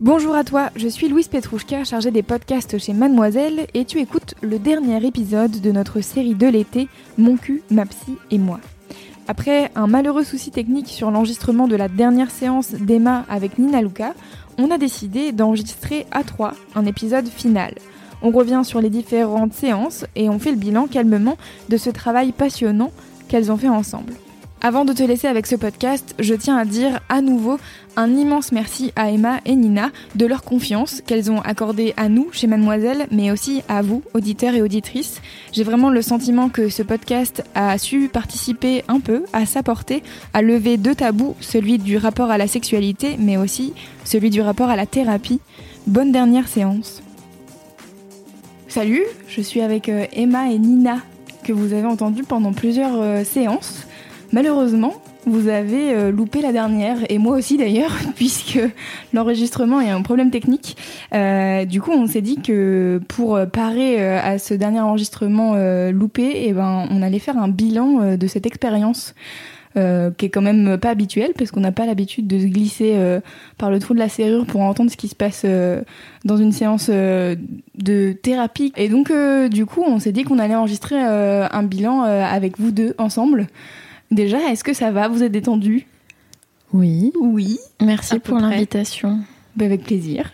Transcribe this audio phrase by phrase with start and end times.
[0.00, 4.34] Bonjour à toi, je suis Louise Petrouchka, chargée des podcasts chez Mademoiselle, et tu écoutes
[4.40, 8.60] le dernier épisode de notre série de l'été, Mon cul, ma psy et moi.
[9.28, 14.14] Après un malheureux souci technique sur l'enregistrement de la dernière séance d'Emma avec Nina Luca,
[14.58, 17.74] on a décidé d'enregistrer à trois un épisode final.
[18.22, 21.36] On revient sur les différentes séances et on fait le bilan calmement
[21.68, 22.92] de ce travail passionnant
[23.28, 24.12] qu'elles ont fait ensemble.
[24.62, 27.58] Avant de te laisser avec ce podcast, je tiens à dire à nouveau
[27.94, 32.28] un immense merci à Emma et Nina de leur confiance qu'elles ont accordée à nous
[32.32, 35.20] chez Mademoiselle, mais aussi à vous, auditeurs et auditrices.
[35.52, 40.40] J'ai vraiment le sentiment que ce podcast a su participer un peu à s'apporter, à
[40.42, 44.76] lever deux tabous, celui du rapport à la sexualité, mais aussi celui du rapport à
[44.76, 45.40] la thérapie.
[45.86, 47.02] Bonne dernière séance.
[48.68, 50.98] Salut, je suis avec euh, Emma et Nina,
[51.44, 53.86] que vous avez entendu pendant plusieurs euh, séances.
[54.32, 54.94] Malheureusement,
[55.26, 58.60] vous avez euh, loupé la dernière, et moi aussi d'ailleurs, puisque
[59.12, 60.76] l'enregistrement est un problème technique.
[61.14, 65.56] Euh, du coup, on s'est dit que pour parer euh, à ce dernier enregistrement
[65.90, 69.14] loupé, eh ben, on allait faire un bilan de cette expérience.
[69.74, 72.94] qui est quand même pas habituelle parce qu'on n'a pas l'habitude de se glisser
[73.58, 75.44] par le trou de la serrure pour entendre ce qui se passe
[76.24, 78.72] dans une séance de thérapie.
[78.76, 79.12] Et donc,
[79.50, 83.48] du coup, on s'est dit qu'on allait enregistrer un bilan avec vous deux ensemble.
[84.10, 85.86] Déjà, est-ce que ça va Vous êtes détendu
[86.72, 87.12] Oui.
[87.20, 87.58] Oui.
[87.80, 89.20] Merci pour l'invitation.
[89.56, 90.32] Bah, avec plaisir.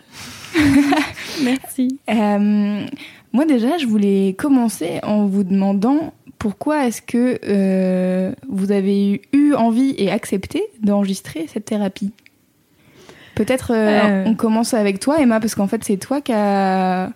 [1.43, 1.99] Merci.
[2.09, 2.85] Euh,
[3.31, 9.53] moi déjà, je voulais commencer en vous demandant pourquoi est-ce que euh, vous avez eu
[9.53, 12.11] envie et accepté d'enregistrer cette thérapie?
[13.35, 17.11] Peut-être euh, on commence avec toi, Emma, parce qu'en fait c'est toi qui as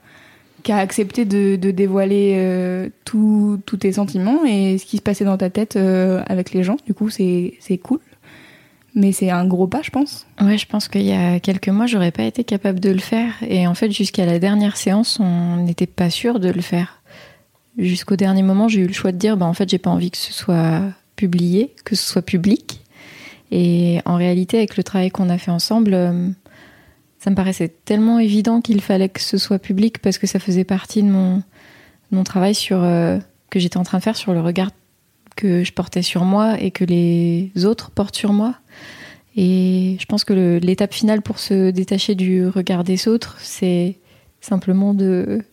[0.67, 5.37] qui a accepté de, dévoiler euh, tous tes sentiments et ce qui se passait dans
[5.37, 6.75] ta tête euh, avec les gens.
[6.85, 8.01] Du coup, c'est cool.
[8.93, 10.27] Mais c'est un gros pas, je pense.
[10.41, 13.31] Ouais, je pense qu'il y a quelques mois, j'aurais pas été capable de le faire.
[13.47, 17.01] Et en fait, jusqu'à la dernière séance, on n'était pas sûr de le faire.
[17.77, 20.11] Jusqu'au dernier moment, j'ai eu le choix de dire, bah, en fait, j'ai pas envie
[20.11, 20.81] que ce soit
[21.15, 22.81] publié, que ce soit public.
[23.51, 26.27] Et en réalité, avec le travail qu'on a fait ensemble, euh,
[27.19, 30.63] ça me paraissait tellement évident qu'il fallait que ce soit public parce que ça faisait
[30.63, 31.41] partie de mon,
[32.11, 33.17] mon travail sur euh,
[33.49, 34.71] que j'étais en train de faire sur le regard
[35.35, 38.55] que je portais sur moi et que les autres portent sur moi.
[39.35, 43.99] Et je pense que l'étape finale pour se détacher du regard des autres, c'est
[44.41, 45.43] simplement de,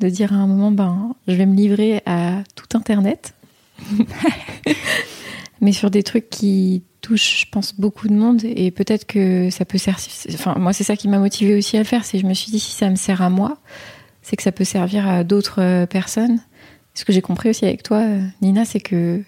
[0.00, 3.34] de dire à un moment, ben, je vais me livrer à tout Internet,
[5.60, 9.66] mais sur des trucs qui touche, je pense, beaucoup de monde et peut-être que ça
[9.66, 10.06] peut servir.
[10.32, 12.04] Enfin, moi, c'est ça qui m'a motivé aussi à le faire.
[12.04, 13.58] C'est je me suis dit si ça me sert à moi,
[14.22, 16.40] c'est que ça peut servir à d'autres euh, personnes.
[16.94, 19.22] Ce que j'ai compris aussi avec toi, euh, Nina, c'est que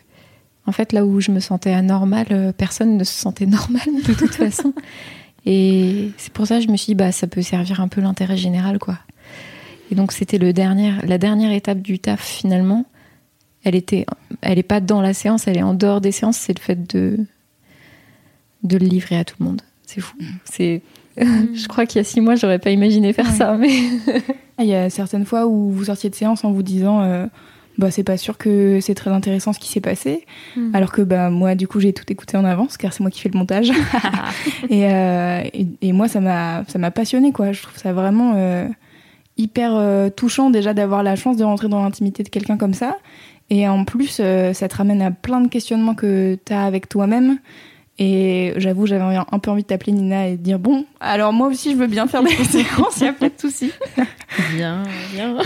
[0.67, 4.15] en fait, là où je me sentais anormale, euh, personne ne se sentait normal de
[4.15, 4.73] toute façon.
[5.45, 8.01] Et c'est pour ça que je me suis dit bah ça peut servir un peu
[8.01, 8.99] l'intérêt général, quoi.
[9.91, 12.87] Et donc c'était le dernier, la dernière étape du taf finalement.
[13.65, 14.07] Elle était,
[14.41, 16.39] elle est pas dans la séance, elle est en dehors des séances.
[16.39, 17.27] C'est le fait de
[18.67, 19.63] de le livrer à tout le monde.
[19.87, 20.17] C'est fou.
[20.19, 20.25] Mm.
[20.45, 20.83] C'est,
[21.19, 21.25] mm.
[21.55, 23.57] je crois qu'il y a six mois, j'aurais pas imaginé faire ça.
[23.57, 23.71] Mais
[24.59, 27.27] il y a certaines fois où vous sortiez de séance en vous disant, euh,
[27.79, 30.75] bah c'est pas sûr que c'est très intéressant ce qui s'est passé, mm.
[30.75, 33.21] alors que bah moi du coup j'ai tout écouté en avance car c'est moi qui
[33.21, 33.73] fais le montage.
[34.71, 37.53] Euh, et, et, moi ça m'a ça m'a passionné quoi.
[37.53, 38.67] Je trouve ça vraiment euh,
[39.37, 42.97] hyper touchant déjà d'avoir la chance de rentrer dans l'intimité de quelqu'un comme ça.
[43.49, 44.21] Et en plus,
[44.53, 47.39] ça te ramène à plein de questionnements que tu as avec toi-même.
[47.99, 51.47] Et j'avoue, j'avais un peu envie de t'appeler Nina et de dire bon, alors moi
[51.47, 53.73] aussi je veux bien faire des séances, il n'y a pas de souci.
[54.55, 55.39] Bien, bien.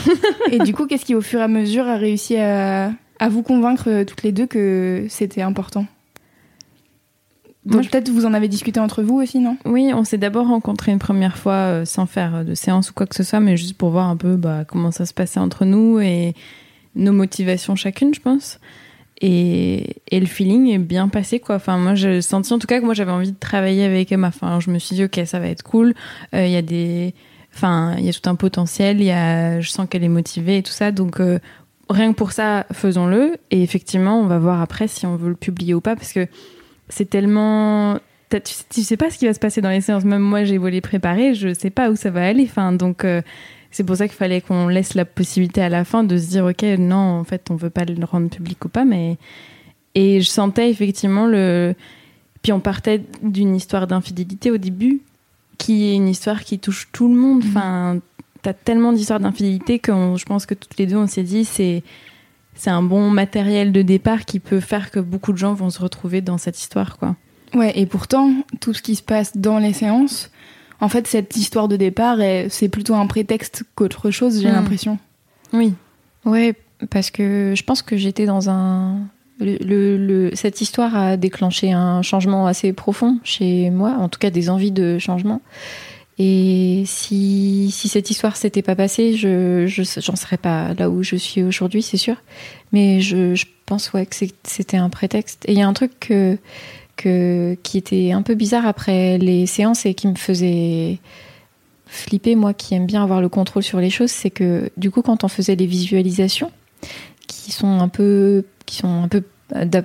[0.51, 3.43] et du coup, qu'est-ce qui au fur et à mesure a réussi à, à vous
[3.43, 5.87] convaincre euh, toutes les deux que c'était important?
[7.69, 9.57] Peut-être vous en avez discuté entre vous aussi, non?
[9.65, 13.07] Oui, on s'est d'abord rencontrés une première fois euh, sans faire de séance ou quoi
[13.07, 15.65] que ce soit, mais juste pour voir un peu bah, comment ça se passait entre
[15.65, 16.35] nous et
[16.97, 18.59] nos motivations chacune, je pense.
[19.23, 21.57] Et, le feeling est bien passé quoi.
[21.57, 24.29] Enfin moi j'ai senti en tout cas que moi j'avais envie de travailler avec Emma.
[24.29, 25.95] Enfin je me suis dit ok ça va être cool.
[26.35, 27.15] Euh, il y a des
[27.55, 29.01] enfin il y a tout un potentiel.
[29.01, 30.91] Il y a je sens qu'elle est motivée et tout ça.
[30.91, 31.39] Donc euh,
[31.91, 33.37] rien que pour ça faisons-le.
[33.51, 35.97] Et effectivement on va voir après si on veut le publier ou pas.
[35.97, 36.27] Parce que
[36.89, 37.99] c'est tellement
[38.31, 40.05] tu, sais pas ce qui va se passer dans les séances.
[40.05, 42.47] Même moi j'ai voulu préparer je sais pas où ça va aller.
[42.49, 43.21] Enfin donc euh,
[43.71, 46.45] c'est pour ça qu'il fallait qu'on laisse la possibilité à la fin de se dire
[46.45, 49.17] ok non en fait on veut pas le rendre public ou pas mais
[49.95, 51.75] et je sentais effectivement le
[52.43, 55.01] puis on partait d'une histoire d'infidélité au début
[55.59, 57.51] qui est une histoire qui touche tout le monde mhm.
[57.51, 57.99] enfin
[58.43, 61.83] t'as tellement d'histoires d'infidélité que je pense que toutes les deux on s'est dit c'est
[62.55, 65.81] c'est un bon matériel de départ qui peut faire que beaucoup de gens vont se
[65.81, 67.17] retrouver dans cette histoire quoi
[67.55, 70.31] Ouais, et pourtant, tout ce qui se passe dans les séances,
[70.81, 72.19] en fait, cette histoire de départ,
[72.49, 74.55] c'est plutôt un prétexte qu'autre chose, j'ai Mm.
[74.55, 74.99] l'impression.
[75.53, 75.75] Oui.
[76.25, 76.55] Ouais,
[76.91, 78.99] parce que je pense que j'étais dans un.
[79.41, 84.19] Le, le- le- cette histoire a déclenché un changement assez profond chez moi, en tout
[84.19, 85.41] cas des envies de changement.
[86.19, 91.03] Et si, si cette histoire s'était pas passée, je je- j'en serais pas là où
[91.03, 92.17] je suis aujourd'hui, c'est sûr.
[92.73, 95.45] Mais je, je pense ouais que c'était un prétexte.
[95.49, 96.37] Et il y a un truc que,
[96.97, 100.99] que qui était un peu bizarre après les séances et qui me faisait
[101.87, 105.03] flipper, moi qui aime bien avoir le contrôle sur les choses, c'est que du coup,
[105.03, 106.51] quand on faisait les visualisations,
[107.27, 109.23] qui sont un peu, qui sont un peu,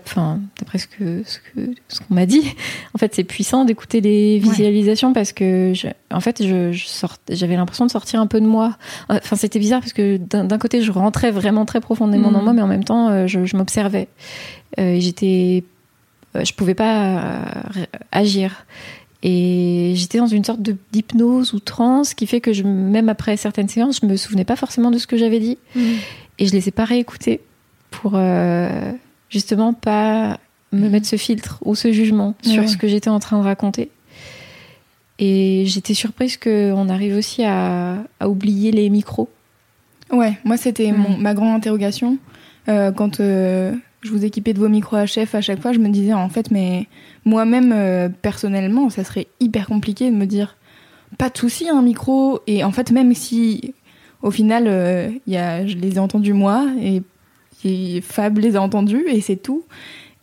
[0.06, 2.44] enfin, d'après ce que ce que ce qu'on m'a dit,
[2.94, 7.18] en fait, c'est puissant d'écouter les visualisations parce que, je- en fait, je, je sort-
[7.32, 8.78] j'avais l'impression de sortir un peu de moi.
[9.10, 12.44] Enfin, c'était bizarre parce que d'un côté, je rentrais vraiment très profondément dans Mhm.
[12.44, 14.08] moi, mais en même temps, euh, je, je m'observais
[14.78, 15.64] Euh, j'étais,
[16.44, 18.66] je pouvais pas euh, agir.
[19.24, 23.38] Et j'étais dans une sorte de- d'hypnose ou transe qui fait que je, même après
[23.38, 25.58] certaines séances, je me souvenais pas forcément de ce que j'avais dit.
[26.38, 27.42] Et je les ai pas réécoutés
[27.90, 28.92] pour euh,
[29.30, 30.40] justement pas
[30.74, 32.68] me mettre ce filtre ou ce jugement sur Ouais.
[32.68, 33.90] ce que j'étais en train de raconter.
[35.18, 39.30] Et j'étais surprise qu'on arrive aussi à, à oublier les micros.
[40.12, 40.98] Ouais, moi, c'était Mm.
[40.98, 42.18] mon- ma grande interrogation.
[42.68, 43.74] Euh, quand euh,
[44.06, 46.52] je vous équipais de vos micros HF à chaque fois, je me disais, en fait,
[46.52, 46.88] mais
[47.26, 50.58] moi-même, euh, personnellement, ça serait hyper compliqué de me dire,
[51.18, 52.40] pas de souci, un micro.
[52.48, 53.74] Et en fait, même si,
[54.22, 57.02] au final, euh, y a, je les ai entendus moi, et,
[57.64, 59.64] et Fab les a entendus, et c'est tout.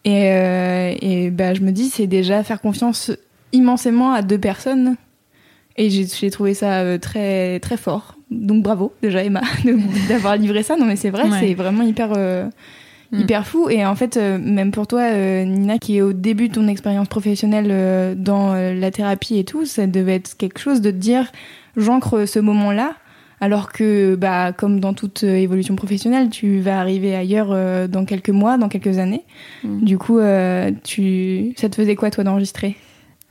[0.05, 3.11] Et, euh, et bah, je me dis, c'est déjà faire confiance
[3.53, 4.97] immensément à deux personnes.
[5.77, 8.17] Et j'ai trouvé ça très, très fort.
[8.31, 9.41] Donc bravo déjà Emma
[10.09, 10.77] d'avoir livré ça.
[10.77, 11.39] Non mais c'est vrai, Ouais.
[11.41, 12.13] c'est vraiment hyper,
[13.13, 13.21] Mm.
[13.21, 13.69] hyper fou.
[13.69, 16.67] Et en fait, euh, même pour toi, euh, Nina, qui est au début de ton
[16.67, 20.97] expérience professionnelle euh, dans la thérapie et tout, ça devait être quelque chose de te
[20.97, 21.31] dire,
[21.77, 22.95] j'ancre ce moment-là.
[23.41, 28.57] Alors que, bah, comme dans toute évolution professionnelle, tu vas arriver ailleurs dans quelques mois,
[28.57, 29.25] dans quelques années.
[29.65, 29.85] Mm.
[29.85, 30.21] Du coup,
[30.85, 32.77] tu, ça te faisait quoi, toi, d'enregistrer?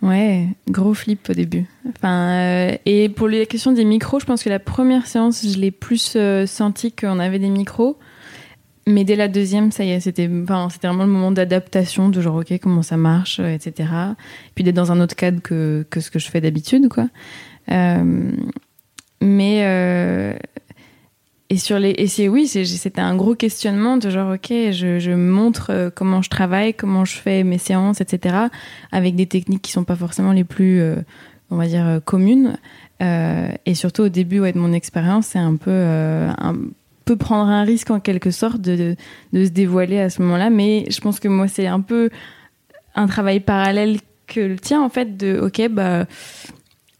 [0.01, 1.65] Ouais, gros flip au début.
[1.87, 5.59] Enfin, euh, et pour la question des micros, je pense que la première séance, je
[5.59, 7.97] l'ai plus euh, senti qu'on avait des micros.
[8.87, 12.37] Mais dès la deuxième, ça y est, c'était enfin, vraiment le moment d'adaptation, de genre,
[12.37, 13.89] ok, comment ça marche, euh, etc.
[14.55, 17.07] Puis d'être dans un autre cadre que, que ce que je fais d'habitude, quoi.
[17.71, 18.31] Euh,
[19.21, 19.61] mais.
[19.65, 20.33] euh,
[21.51, 21.91] et sur les.
[21.91, 26.73] Et c'est, oui, c'était un gros questionnement de genre, ok, je, montre comment je travaille,
[26.73, 28.47] comment je fais mes séances, etc
[28.93, 30.81] avec des techniques qui sont pas forcément les plus,
[31.49, 32.57] on va dire, communes.
[33.01, 35.71] Et surtout au début ouais, de mon expérience, c'est un peu,
[37.05, 38.95] peu prendre un risque en quelque sorte de,
[39.33, 40.49] de, se dévoiler à ce moment-là.
[40.49, 42.09] Mais je pense que moi, c'est un peu
[42.95, 46.05] un travail parallèle que le tien, en fait, de, ok, bah,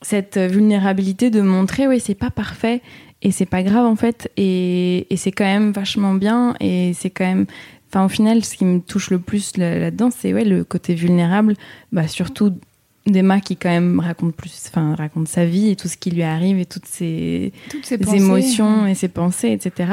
[0.02, 2.82] cette vulnérabilité de montrer, oui, c'est pas parfait
[3.22, 7.10] et c'est pas grave, en fait, et, et c'est quand même vachement bien et c'est
[7.10, 7.46] quand même.
[7.90, 10.96] Enfin, au final, ce qui me touche le plus là- là-dedans, c'est ouais, le côté
[10.96, 11.56] vulnérable,
[11.92, 12.54] bah, surtout
[13.08, 16.24] d'Emma qui quand même raconte plus, enfin raconte sa vie et tout ce qui lui
[16.24, 19.92] arrive et toutes ses, Toutes ces ses émotions et ses pensées, etc.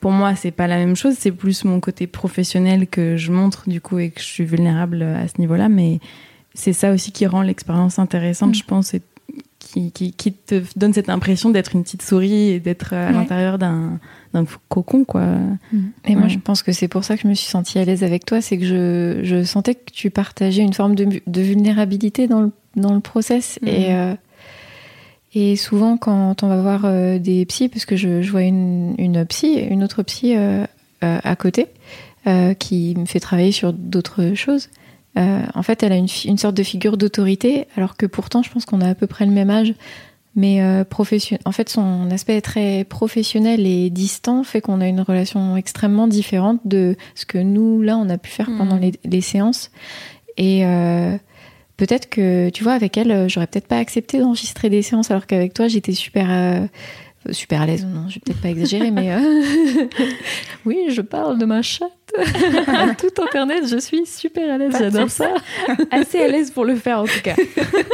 [0.00, 1.14] Pour moi, c'est pas la même chose.
[1.18, 5.02] C'est plus mon côté professionnel que je montre du coup et que je suis vulnérable
[5.02, 5.68] à ce niveau-là.
[5.68, 6.00] Mais
[6.54, 8.54] c'est ça aussi qui rend l'expérience intéressante, Mm.
[8.54, 9.02] je pense, et
[9.66, 13.12] qui, qui, qui te donne cette impression d'être une petite souris et d'être à Ouais.
[13.12, 13.98] l'intérieur d'un
[14.68, 15.24] cocon, quoi.
[16.04, 18.04] Et moi, je pense que c'est pour ça que je me suis sentie à l'aise
[18.04, 22.26] avec toi, c'est que je, je sentais que tu partageais une forme de, de vulnérabilité
[22.28, 23.58] dans le, dans le process.
[23.62, 23.68] Mhm.
[23.68, 24.14] Et, euh,
[25.34, 28.94] et souvent, quand on va voir euh, des psys, parce que je, je vois une,
[28.98, 30.64] une psy, une autre psy euh,
[31.00, 31.66] à côté,
[32.58, 34.68] qui me fait travailler sur d'autres choses.
[35.18, 38.66] Euh, en fait, elle a une, sorte de figure d'autorité, alors que pourtant, je pense
[38.66, 39.74] qu'on a à peu près le même âge.
[40.34, 41.38] Mais euh, profession...
[41.46, 46.60] en fait, son aspect très professionnel et distant fait qu'on a une relation extrêmement différente
[46.66, 48.58] de ce que nous, là, on a pu faire Mhm.
[48.58, 49.70] pendant les, les séances.
[50.36, 51.16] Et euh,
[51.78, 55.54] peut-être que, tu vois, avec elle, j'aurais peut-être pas accepté d'enregistrer des séances, alors qu'avec
[55.54, 56.68] toi, j'étais super,
[57.32, 57.86] super à l'aise.
[57.86, 59.18] Non, je vais peut-être pas exagérer, mais euh,
[60.64, 61.95] oui, je parle de ma chatte.
[62.98, 64.74] tout internet, je suis super à l'aise.
[64.78, 65.34] J'adore ça.
[65.90, 67.34] Assez à l'aise pour le faire, en tout cas.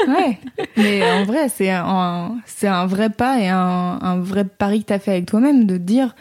[0.06, 0.38] Ouais,
[0.76, 4.88] mais en vrai, c'est un, c'est un vrai pas et un, un vrai pari que
[4.88, 6.14] tu as fait avec toi-même de te dire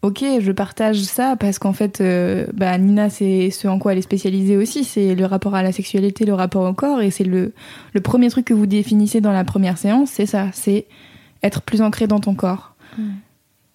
[0.00, 3.98] Ok, je partage ça parce qu'en fait, euh, bah, Nina, c'est ce en quoi elle
[3.98, 7.24] est spécialisée aussi, c'est le rapport à la sexualité, le rapport au corps, et c'est
[7.24, 7.52] le,
[7.92, 10.86] le premier truc que vous définissez dans la première séance, c'est ça, c'est
[11.42, 12.74] être plus ancré dans ton corps.
[12.96, 13.02] Mm.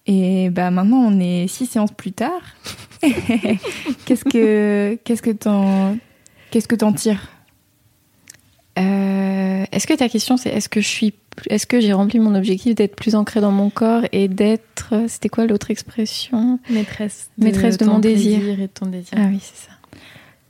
[0.06, 2.40] Et bah maintenant, on est six séances plus tard.
[4.04, 5.96] qu'est-ce que qu'est-ce que t'en
[6.50, 7.30] qu'est-ce que t'en tires
[9.74, 11.14] est-ce que ta question c'est est-ce que je suis,
[11.50, 15.28] est-ce que j'ai rempli mon objectif d'être plus ancrée dans mon corps et d'être, c'était
[15.28, 17.30] quoi l'autre expression Maîtresse.
[17.38, 18.40] Maîtresse de ton mon désir.
[18.48, 19.12] et de ton désir.
[19.16, 19.72] Ah oui, c'est ça.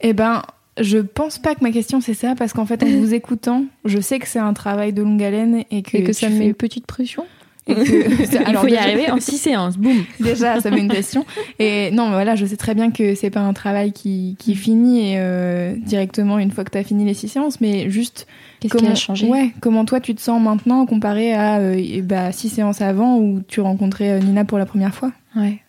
[0.03, 0.43] Eh ben,
[0.79, 3.99] je pense pas que ma question c'est ça, parce qu'en fait, en vous écoutant, je
[3.99, 6.47] sais que c'est un travail de longue haleine et que, Et que ça me met
[6.49, 7.27] une petite pression.
[7.69, 9.77] et que- Il faut y déjà- arriver en six séances.
[9.79, 10.05] Boum.
[10.21, 11.25] Déjà, ça met une pression.
[11.59, 14.55] Et non, mais voilà, je sais très bien que c'est pas un travail qui, qui
[14.55, 18.27] finit et, euh, directement une fois que tu as fini les six séances, mais juste
[18.71, 19.27] comment, a changé?
[19.29, 23.41] Ouais, comment toi tu te sens maintenant comparé à euh, bah, six séances avant où
[23.49, 25.13] tu rencontrais euh, Nina pour la première fois?
[25.37, 25.61] Ouais.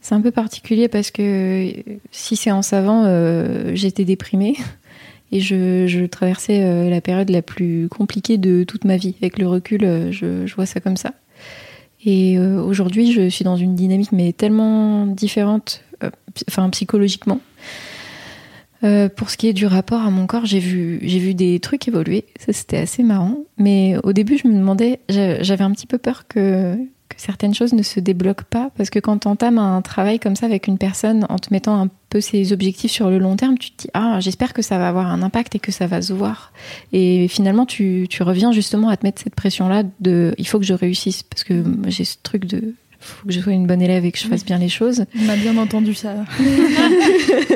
[0.00, 1.72] C'est un peu particulier parce que euh,
[2.10, 4.54] six séances avant, euh, j'étais déprimée
[5.32, 9.14] et je, traversais euh, la période la plus compliquée de toute ma vie.
[9.20, 11.12] Avec le recul, euh, je, vois ça comme ça.
[12.04, 15.82] Et euh, aujourd'hui, je suis dans une dynamique mais tellement différente,
[16.48, 17.40] enfin psychologiquement.
[19.16, 21.88] Pour ce qui est du rapport à mon corps, j'ai vu, j'ai vu des trucs
[21.88, 22.26] évoluer.
[22.38, 23.38] Ça, c'était assez marrant.
[23.56, 26.76] Mais au début, je me demandais, j'a- j'avais un petit peu peur que,
[27.08, 28.70] que certaines choses ne se débloquent pas.
[28.76, 31.80] Parce que quand tu entames un travail comme ça avec une personne, en te mettant
[31.80, 34.78] un peu ses objectifs sur le long terme, tu te dis, ah, j'espère que ça
[34.78, 36.52] va avoir un impact et que ça va se voir.
[36.92, 40.66] Et finalement, tu, tu reviens justement à te mettre cette pression-là de, il faut que
[40.66, 41.22] je réussisse.
[41.22, 44.18] Parce que j'ai ce truc de, faut que je sois une bonne élève et que
[44.18, 45.04] je fasse bien les choses.
[45.18, 46.14] On a bien entendu ça.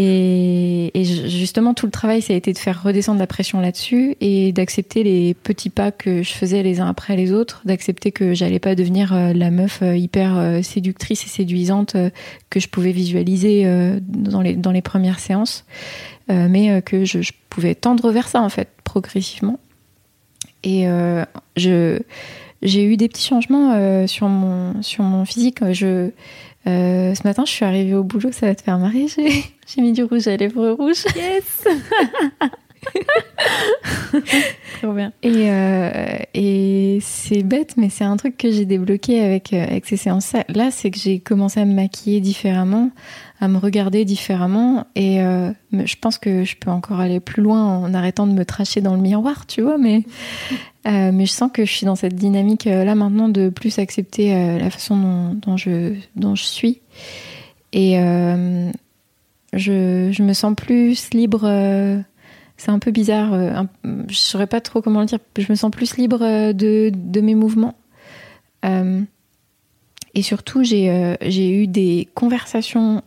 [0.00, 0.67] Et,
[1.38, 5.02] justement, tout le travail, ça a été de faire redescendre la pression là-dessus et d'accepter
[5.02, 8.74] les petits pas que je faisais les uns après les autres, d'accepter que j'allais pas
[8.74, 11.96] devenir euh, la meuf euh, hyper euh, séductrice et séduisante
[12.50, 13.64] que je pouvais visualiser
[14.00, 15.64] dans, les, premières séances,
[16.28, 19.58] mais que je, pouvais tendre vers ça, en fait, progressivement.
[20.64, 20.86] Et
[21.56, 25.60] j'ai eu des petits changements sur, mon, physique.
[26.68, 29.06] Euh, ce matin, je suis arrivée au boulot, ça va te faire marrer.
[29.08, 31.04] J'ai, j'ai mis du rouge à lèvres rouges.
[31.16, 31.66] Yes.
[35.24, 40.70] Euh, et c'est bête, mais c'est un truc que j'ai débloqué avec, euh, ces séances-là.
[40.70, 42.90] C'est que j'ai commencé à me maquiller différemment,
[43.40, 44.86] à me regarder différemment.
[44.94, 48.44] Et euh, je pense que je peux encore aller plus loin en arrêtant de me
[48.44, 49.78] tracher dans le miroir, tu vois.
[49.78, 50.04] Mais,
[50.84, 55.56] je sens que je suis dans cette dynamique-là maintenant de plus accepter la façon dont,
[55.56, 55.94] je,
[56.36, 56.80] suis.
[57.72, 57.96] Et
[59.52, 62.04] je me sens plus libre.
[62.58, 63.32] C'est un peu bizarre.
[63.32, 63.68] euh, un-
[64.08, 65.18] je saurais pas trop comment le dire.
[65.38, 67.76] Je me sens plus libre euh, de, de mes mouvements.
[68.66, 69.00] Euh,
[70.14, 73.02] et surtout, j'ai euh, eu des conversations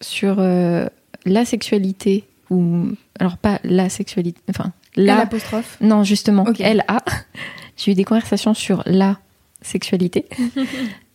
[0.00, 0.86] sur euh,
[1.26, 2.86] la sexualité ou
[3.20, 4.40] alors pas la sexualité.
[4.50, 5.16] Enfin, la.
[5.18, 5.76] L'apostrophe.
[5.80, 6.60] Non, justement, Ok.
[6.60, 7.04] elle a.
[7.76, 9.18] J'ai eu des conversations sur la
[9.60, 10.26] sexualité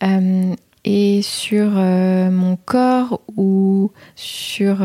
[0.84, 4.78] et sur mon corps ou sur.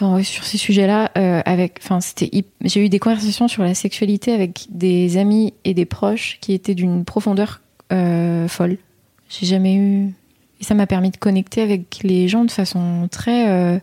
[0.00, 2.30] Enfin, ouais, sur ces sujets-là, euh, avec, enfin, c'était,
[2.62, 6.76] j'ai eu des conversations sur la sexualité avec des amis et des proches qui étaient
[6.76, 7.60] d'une profondeur
[7.92, 8.76] euh, folle.
[9.28, 10.04] J'ai jamais eu,
[10.60, 13.80] et ça m'a permis de connecter avec les gens de façon très, euh,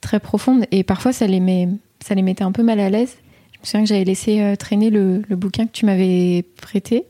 [0.00, 0.64] très profonde.
[0.70, 1.68] Et parfois, ça les met,
[2.00, 3.18] ça les mettait un peu mal à l'aise.
[3.52, 7.04] Je me souviens que j'avais laissé traîner le, le bouquin que tu m'avais prêté.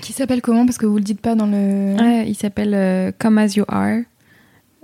[0.00, 0.64] Qui s'appelle comment?
[0.64, 1.94] Parce que vous le dites pas dans le.
[2.00, 3.98] Ouais, il s'appelle Come As You Are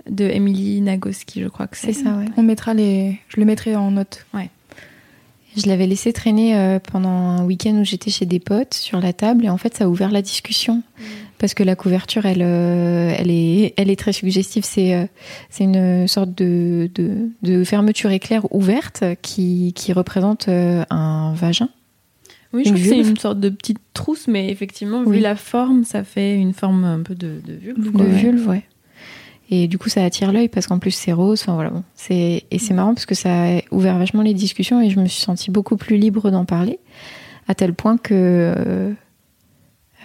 [0.09, 1.93] de Emily Nagoski, je crois que c'est.
[1.93, 2.25] C'est ça, ouais.
[2.37, 3.19] On mettra les.
[3.29, 4.25] Je le mettrai en note.
[5.57, 9.13] Je l'avais laissé traîner euh, pendant un week-end où j'étais chez des potes sur la
[9.13, 10.83] table et en fait ça a ouvert la discussion
[11.39, 15.05] parce que la couverture elle euh, elle est elle est très suggestive c'est euh,
[15.49, 21.69] c'est une sorte de, de de fermeture éclair ouverte qui qui représente un vagin
[22.53, 25.17] Oui, je Une que c'est une sorte de petite trousse, mais effectivement, Oui.
[25.17, 27.85] vu la forme, ça fait une forme un peu de, de vulve.
[27.85, 28.05] de quoi.
[28.05, 28.63] vulve ouais
[29.49, 31.41] et du coup ça attire l'œil parce qu'en plus c'est rose.
[31.41, 34.81] Enfin voilà bon c'est et c'est marrant parce que ça a ouvert vachement les discussions
[34.81, 36.79] et je me suis sentie beaucoup plus libre d'en parler
[37.47, 38.93] à tel point que euh,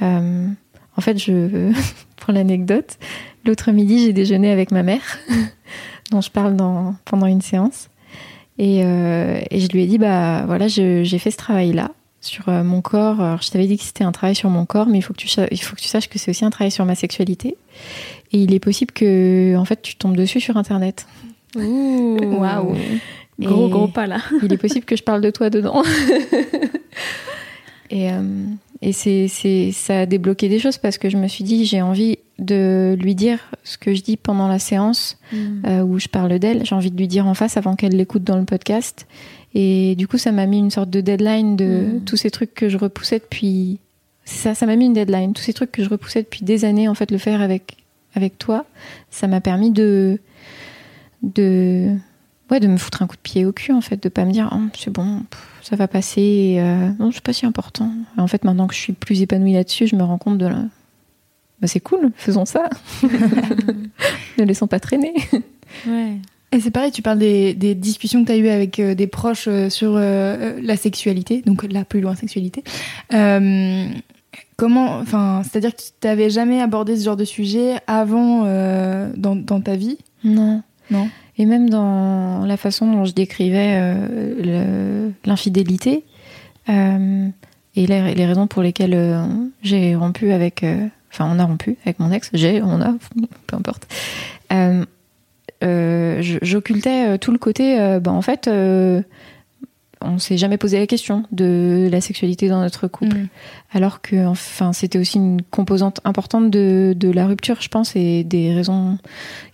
[0.02, 0.48] euh,
[0.96, 1.72] en fait je
[2.16, 2.98] pour l'anecdote
[3.44, 5.18] l'autre midi j'ai déjeuné avec ma mère
[6.10, 7.88] dont je parle dans pendant une séance.
[8.56, 11.90] Et, euh, et je lui ai dit bah voilà j'ai fait ce travail là
[12.24, 14.86] sur euh, mon corps alors je t'avais dit que c'était un travail sur mon corps
[14.86, 16.70] mais il faut que tu il faut que tu saches que c'est aussi un travail
[16.70, 17.56] sur ma sexualité
[18.32, 21.06] et il est possible que en fait tu tombes dessus sur internet
[21.56, 22.18] Ouh.
[22.20, 22.74] Waouh.
[23.38, 24.18] Gros, Et- gros pas là.
[24.42, 25.82] il est possible que je parle de toi dedans.
[27.90, 28.22] et euh,
[28.82, 31.80] et c'est, c'est, ça a débloqué des choses parce que je me suis dit, j'ai
[31.80, 35.16] envie de lui dire ce que je dis pendant la séance
[35.66, 36.66] euh, où je parle d'elle.
[36.66, 39.06] J'ai envie de lui dire en face avant qu'elle l'écoute dans le podcast.
[39.54, 41.64] Et du coup, ça m'a mis une sorte de deadline de
[41.96, 42.00] Mm.
[42.04, 43.78] tous ces trucs que je repoussais depuis.
[44.24, 45.32] Ça, ça m'a mis une deadline.
[45.32, 47.76] Tous ces trucs que je repoussais depuis des années, en fait, le faire avec,
[48.14, 48.64] avec toi,
[49.10, 50.18] ça m'a permis de,
[51.22, 51.90] de,
[52.50, 54.32] ouais, de me foutre un coup de pied au cul, en fait, de pas me
[54.32, 55.22] dire, oh, c'est bon,
[55.62, 57.92] ça va passer, euh, non, c'est pas si important.
[58.16, 60.56] en fait, maintenant que je suis plus épanouie là-dessus, je me rends compte de la...
[61.60, 62.68] Bah, c'est cool, faisons ça.
[64.38, 65.14] ne laissons pas traîner.
[65.86, 66.16] Ouais.
[66.54, 69.08] Et c'est pareil, tu parles des, des discussions que tu as eues avec euh, des
[69.08, 72.62] proches euh, sur euh, la sexualité, donc là plus loin sexualité.
[74.56, 78.44] Comment, enfin, c'est-à-dire que tu n'avais jamais abordé ce genre de sujet avant
[79.16, 79.98] dans, dans ta vie?
[80.22, 80.62] Non.
[80.92, 81.08] Non?
[81.38, 83.96] Et même dans la façon dont je décrivais
[85.24, 86.04] l'infidélité
[86.68, 86.72] et
[87.74, 89.26] les, les raisons pour lesquelles
[89.62, 90.64] j'ai rompu avec.
[91.12, 92.94] Enfin, on a rompu avec mon ex, j'ai, on a,
[93.46, 93.86] peu importe.
[94.52, 94.84] Euh,
[95.62, 97.80] J'occultais euh, tout le côté.
[97.80, 99.02] euh, bah, en fait, euh,
[100.00, 103.16] on s'est jamais posé la question de la sexualité dans notre couple.
[103.16, 103.28] Mm.
[103.72, 108.22] Alors que enfin, c'était aussi une composante importante de, de la rupture, je pense, et
[108.24, 108.98] des raisons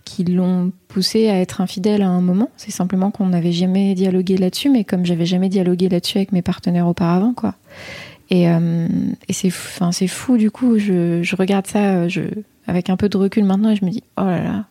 [0.03, 2.49] qui l'ont poussé à être infidèle à un moment.
[2.57, 6.41] C'est simplement qu'on n'avait jamais dialogué là-dessus, mais comme j'avais jamais dialogué là-dessus avec mes
[6.41, 7.55] partenaires auparavant, quoi.
[8.29, 8.87] Et, euh,
[9.27, 12.21] et c'est enfin, c'est fou, du coup, je, je regarde ça euh, je,
[12.65, 14.65] avec un peu de recul maintenant et je me dis, oh là là,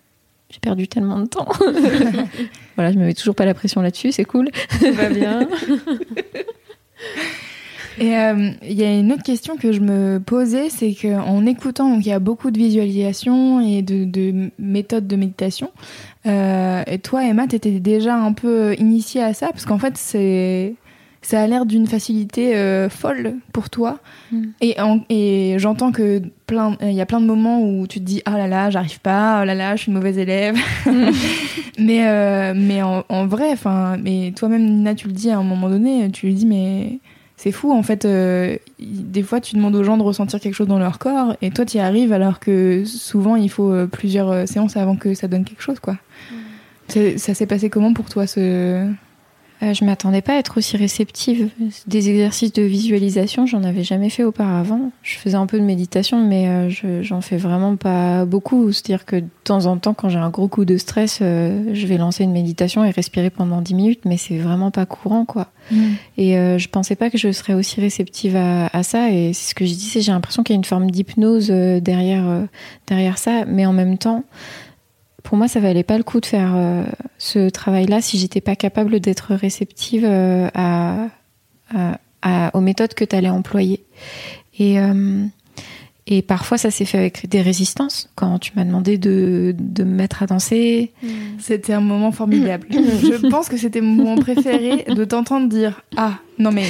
[0.51, 1.49] j'ai perdu tellement de temps.
[2.77, 4.51] voilà, je me mets toujours pas la pression là-dessus, c'est cool.
[4.79, 5.49] Tout va bien.
[7.99, 11.91] Et euh, il y a une autre question que je me posais, c'est qu'en écoutant,
[11.91, 15.71] donc il y a beaucoup de visualisation et de, de méthodes de méditation.
[16.27, 20.77] Euh, et toi, Emma, t'étais déjà un peu initiée à ça, parce qu'en fait, c'est
[21.23, 23.99] ça a l'air d'une facilité euh, folle pour toi.
[24.33, 24.43] Mm.
[24.63, 28.05] Et, en- et j'entends que plein, il y a plein de moments où tu te
[28.05, 30.57] dis ah là là, j'arrive pas, oh là là, je suis une mauvaise élève.
[31.79, 35.43] mais euh, mais en, en vrai, enfin, mais toi-même Nina, tu le dis à un
[35.43, 36.99] moment donné, tu lui dis mais
[37.37, 38.05] c'est fou en fait.
[38.05, 41.51] euh, des fois, tu demandes aux gens de ressentir quelque chose dans leur corps, et
[41.51, 45.15] toi, tu y arrives alors que souvent, il faut euh, plusieurs euh, séances avant que
[45.15, 45.97] ça donne quelque chose, quoi.
[46.89, 48.87] C'est- Ça s'est passé comment pour toi ce
[49.63, 51.49] Euh, je m'attendais pas à être aussi réceptive.
[51.87, 54.91] Des exercices de visualisation, j'en avais jamais fait auparavant.
[55.03, 58.73] Je faisais un peu de méditation, mais euh, je- j'en fais vraiment pas beaucoup.
[58.73, 61.87] C'est-à-dire que de temps en temps, quand j'ai un gros coup de stress, euh, je
[61.87, 65.49] vais lancer une méditation et respirer pendant 10 minutes, mais c'est vraiment pas courant, quoi.
[66.17, 69.11] Et euh, je pensais pas que je serais aussi réceptive à, à ça.
[69.13, 72.25] Et c'est ce que je disais, j'ai l'impression qu'il y a une forme d'hypnose derrière,
[72.87, 73.45] derrière ça.
[73.47, 74.25] Mais en même temps,
[75.23, 76.85] pour moi, ça valait pas le coup de faire euh,
[77.19, 81.07] ce travail-là si j'étais pas capable d'être réceptive euh, à,
[81.75, 83.85] à- à- aux méthodes que tu allais employer.
[84.59, 85.25] Et, euh,
[86.07, 88.11] et parfois, ça s'est fait avec des résistances.
[88.15, 90.93] Quand tu m'as demandé de, de me mettre à danser,
[91.39, 92.67] C'était un moment formidable.
[92.73, 96.65] je pense que c'était mon moment préféré de t'entendre dire Ah, non mais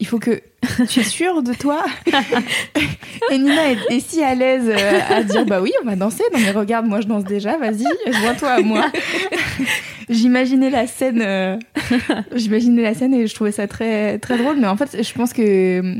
[0.00, 0.40] il faut que.
[0.88, 1.84] Tu es sûre de toi
[3.30, 6.22] Et Nina est, est si à l'aise euh, à dire Bah oui, on va danser.
[6.32, 8.84] Non mais regarde, moi je danse déjà, vas-y, joins-toi à moi.
[10.08, 11.22] J'imaginais la scène.
[11.24, 11.56] euh,
[12.34, 14.56] J'imaginais la scène et je trouvais ça très, très drôle.
[14.58, 15.42] Mais en fait, je pense que.
[15.42, 15.94] euh,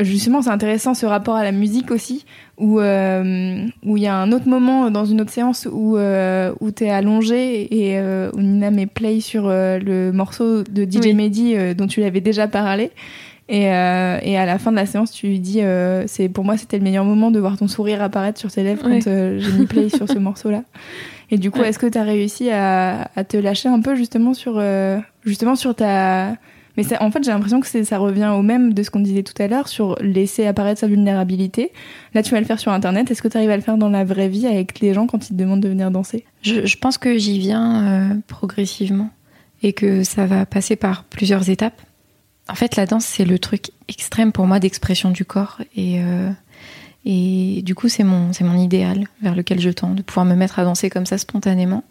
[0.00, 2.24] Justement, c'est intéressant ce rapport à la musique aussi,
[2.56, 6.54] où euh, où il y a un autre moment dans une autre séance où euh,
[6.60, 11.12] où t'es allongé et euh, où Nina met play sur le morceau de DJ Oui.
[11.14, 12.92] Mehdi dont tu l'avais déjà parlé.
[13.48, 16.44] Et, euh, et à la fin de la séance, tu lui dis, euh, c'est pour
[16.44, 19.00] moi c'était le meilleur moment de voir ton sourire apparaître sur tes lèvres Ouais.
[19.00, 20.62] quand euh, j'ai mis play sur ce morceau-là.
[21.30, 21.68] Et du coup, Ouais.
[21.68, 25.56] est-ce que tu as réussi à, à te lâcher un peu justement sur euh, justement
[25.56, 26.36] sur ta
[26.76, 29.22] mais ça- en fait, j'ai l'impression que ça revient au même de ce qu'on disait
[29.22, 31.70] tout à l'heure sur laisser apparaître sa vulnérabilité.
[32.14, 33.08] Là, tu vas le faire sur Internet.
[33.12, 35.24] Est-ce que tu arrives à le faire dans la vraie vie avec les gens quand
[35.26, 36.24] ils te demandent de venir danser?
[36.42, 39.10] Je, je pense que j'y viens euh, progressivement
[39.62, 41.80] et que ça va passer par plusieurs étapes.
[42.48, 46.30] En fait, la danse, c'est le truc extrême pour moi d'expression du corps et, euh,
[47.06, 50.34] et du coup, c'est mon, c'est mon idéal vers lequel je tends, de pouvoir me
[50.34, 51.84] mettre à danser comme ça spontanément.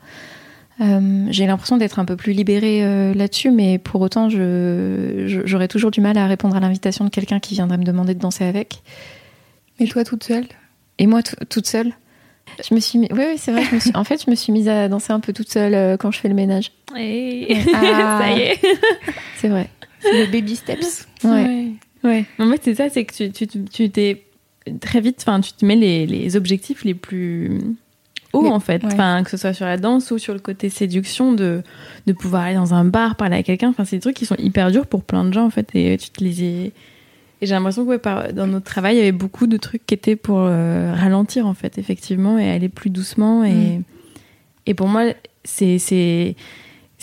[0.82, 5.92] Euh, J'ai l'impression d'être un peu plus libérée euh, là-dessus, mais pour autant, j'aurais toujours
[5.92, 8.82] du mal à répondre à l'invitation de quelqu'un qui viendrait me demander de danser avec.
[9.80, 10.46] Et toi, toute seule?
[11.00, 11.94] Et moi, toute seule,
[12.68, 13.08] je me suis mis...
[13.12, 13.64] Oui, oui, c'est vrai.
[13.64, 13.92] Je me suis...
[13.96, 16.20] En fait, je me suis mise à danser un peu toute seule euh, quand je
[16.20, 16.72] fais le ménage.
[16.98, 17.56] Et...
[17.74, 18.20] Ah.
[18.22, 18.60] ça y est.
[19.38, 19.70] C'est vrai.
[20.04, 21.08] C'est les baby steps.
[21.24, 21.70] Ouais.
[22.04, 22.26] Ouais.
[22.38, 24.24] En fait, c'est ça, c'est que tu, tu, tu- t'es
[24.82, 27.60] très vite, enfin, tu te mets les, les objectifs les plus
[28.34, 28.84] hauts, Les- en fait.
[28.84, 28.90] ouais.
[28.94, 31.62] Enfin, que ce soit sur la danse ou sur le côté séduction, de,
[32.08, 33.70] de pouvoir aller dans un bar, parler à quelqu'un.
[33.70, 35.70] Enfin, c'est des trucs qui sont hyper durs pour plein de gens, en fait.
[35.76, 36.72] Et tu te les Et
[37.42, 39.94] j'ai l'impression que ouais, par- dans notre travail, il y avait beaucoup de trucs qui
[39.94, 43.44] étaient pour euh, ralentir, en fait, effectivement, et aller plus doucement.
[43.46, 43.84] Et, Mm.
[44.66, 45.04] et pour moi,
[45.46, 45.78] c'est.
[45.80, 46.36] c'est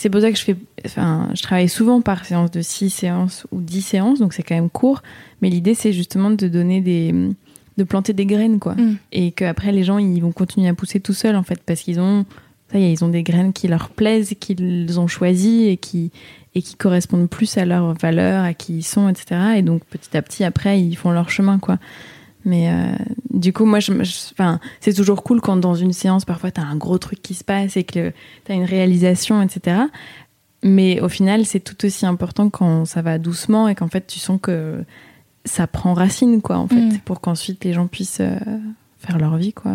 [0.01, 3.45] c'est pour ça que je fais, enfin, je travaille souvent par séance de 6 séances
[3.51, 5.03] ou 10 séances, donc c'est quand même court.
[5.41, 7.13] Mais l'idée, c'est justement de donner des,
[7.77, 8.73] de planter des graines, quoi.
[8.73, 8.97] Mm.
[9.11, 11.99] Et qu'après, les gens, ils vont continuer à pousser tout seuls, en fait, parce qu'ils
[11.99, 12.25] ont
[12.71, 16.11] ça y est, ils ont des graines qui leur plaisent, qu'ils ont choisies et qui
[16.55, 19.39] et qui correspondent plus à leurs valeurs, à qui ils sont, etc.
[19.57, 21.77] Et donc petit à petit, après, ils font leur chemin, quoi.
[22.45, 22.95] Mais euh,
[23.29, 23.91] du coup, moi, je,
[24.31, 27.33] enfin, c'est toujours cool quand dans une séance, parfois, tu as un gros truc qui
[27.33, 28.11] se passe et que
[28.45, 29.81] tu as une réalisation, etc.
[30.63, 34.19] Mais au final, c'est tout aussi important quand ça va doucement et qu'en fait, tu
[34.19, 34.83] sens que
[35.45, 36.99] ça prend racine, quoi, en fait, mm.
[36.99, 38.37] pour qu'ensuite les gens puissent euh,
[38.99, 39.71] faire leur vie, quoi.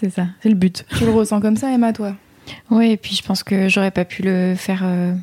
[0.00, 0.84] C'est ça, c'est le but.
[0.96, 2.16] Tu le ressens comme ça, Emma, toi?
[2.70, 5.14] Oui, et puis je pense que j'aurais pas pu le faire euh,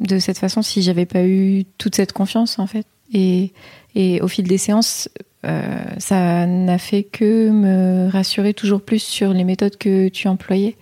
[0.00, 2.86] de cette façon si j'avais pas eu toute cette confiance, en fait.
[3.12, 3.52] Et,
[3.94, 5.08] et au fil des séances,
[5.48, 10.76] euh, ça n'a fait que me rassurer toujours plus sur les méthodes que tu employais.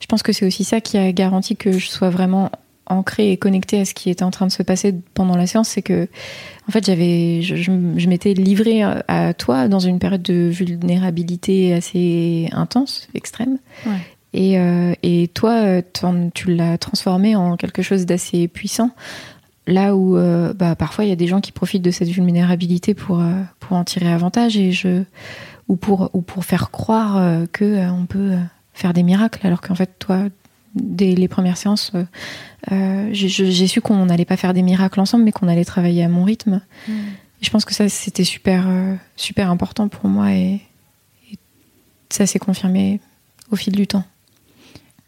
[0.00, 2.50] Je pense que c'est aussi ça qui a garanti que je sois vraiment
[2.86, 5.70] ancrée et connectée à ce qui était en train de se passer pendant la séance,
[5.70, 6.06] c'est que
[6.68, 7.70] en fait j'avais, je,
[8.06, 13.58] m'étais livrée à toi dans une période de vulnérabilité assez intense, extrême.
[14.34, 15.80] Et, euh, et, toi,
[16.34, 18.90] tu l'as transformé en quelque chose d'assez puissant
[19.66, 22.94] là où euh, bah, parfois il y a des gens qui profitent de cette vulnérabilité
[22.94, 25.02] pour, euh, pour en tirer avantage et je,
[25.68, 28.36] ou, pour, ou pour faire croire euh, que qu'on peut
[28.72, 30.24] faire des miracles, alors qu'en fait, toi,
[30.74, 31.92] dès les premières séances,
[33.12, 36.24] j'ai su qu'on n'allait pas faire des miracles ensemble, mais qu'on allait travailler à mon
[36.24, 36.60] rythme.
[36.88, 36.92] Mm.
[37.40, 38.66] je pense que ça, c'était super,
[39.14, 40.60] super important pour moi et,
[41.30, 41.38] et
[42.08, 43.00] ça s'est confirmé
[43.52, 44.04] au fil du temps.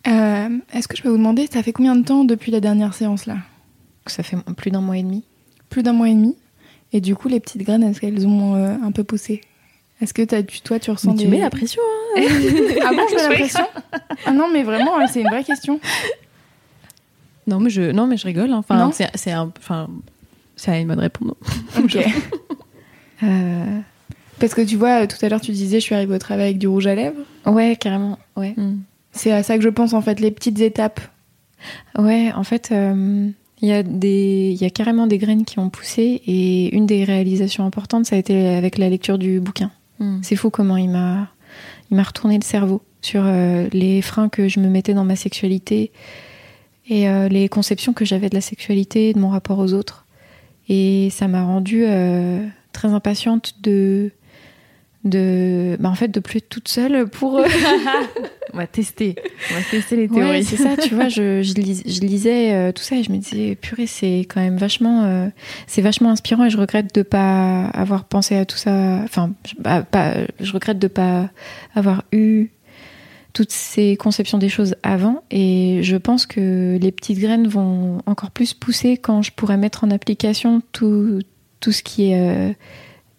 [0.05, 3.27] Est-ce que je peux vous demander, ça fait combien de temps depuis la dernière séance
[3.27, 3.39] là?
[4.11, 5.25] Ça fait plus d'un mois et demi.
[5.69, 6.37] Plus d'un mois et demi.
[6.93, 9.41] Et du coup, les petites graines, est-ce qu'elles ont euh, un peu poussé?
[10.01, 11.83] Est-ce que as, tu, toi, tu ressens mais Tu mets la pression.
[12.17, 12.23] Hein
[12.85, 13.67] ah bon, je mets la pression
[14.27, 15.81] Ah non, mais vraiment, hein, c'est une vraie question.
[17.47, 18.51] Non, mais je, non, mais je rigole.
[18.53, 18.59] Hein.
[18.59, 19.89] Enfin, c'est, c'est enfin,
[20.69, 21.33] une bonne réponse.
[21.79, 21.99] Ok.
[23.23, 23.81] Euh,
[24.39, 26.59] parce que tu vois, tout à l'heure, tu disais, je suis arrivée au travail avec
[26.59, 27.23] du rouge à lèvres.
[27.47, 28.19] Ouais, carrément.
[28.37, 28.53] Ouais.
[28.57, 28.81] Hmm.
[29.13, 31.01] C'est à ça que je pense, en fait, les petites étapes.
[31.99, 32.69] Ouais, en fait.
[32.73, 33.31] Euh,
[33.63, 36.85] il y, a des, il y a carrément des graines qui ont poussé et une
[36.87, 39.71] des réalisations importantes, ça a été avec la lecture du bouquin.
[39.99, 40.19] Hmm.
[40.23, 41.29] C'est fou comment il m'a,
[41.91, 45.17] il m'a retourné le cerveau sur euh, les freins que je me mettais dans ma
[45.17, 45.91] sexualité
[46.89, 50.07] et euh, les conceptions que j'avais de la sexualité, de mon rapport aux autres.
[50.69, 54.11] Et ça m'a rendue euh, très impatiente de
[55.07, 57.47] de bah en fait de plus être toute seule pour euh,
[58.53, 59.17] on va tester.
[59.51, 60.45] On va tester les théories.
[60.45, 63.87] c'est ça tu vois je, je, lisais euh, tout ça et je me disais purée
[63.87, 65.29] c'est quand même vachement euh,
[65.67, 69.01] c'est vachement inspirant et je regrette de pas avoir pensé à tout ça.
[69.05, 71.31] Enfin bah, pas je regrette de pas
[71.75, 72.49] avoir eu
[73.33, 78.31] toutes ces conceptions des choses avant et je pense que les petites graines vont encore
[78.31, 81.21] plus pousser quand je pourrai mettre en application tout
[81.61, 82.57] tout ce qui est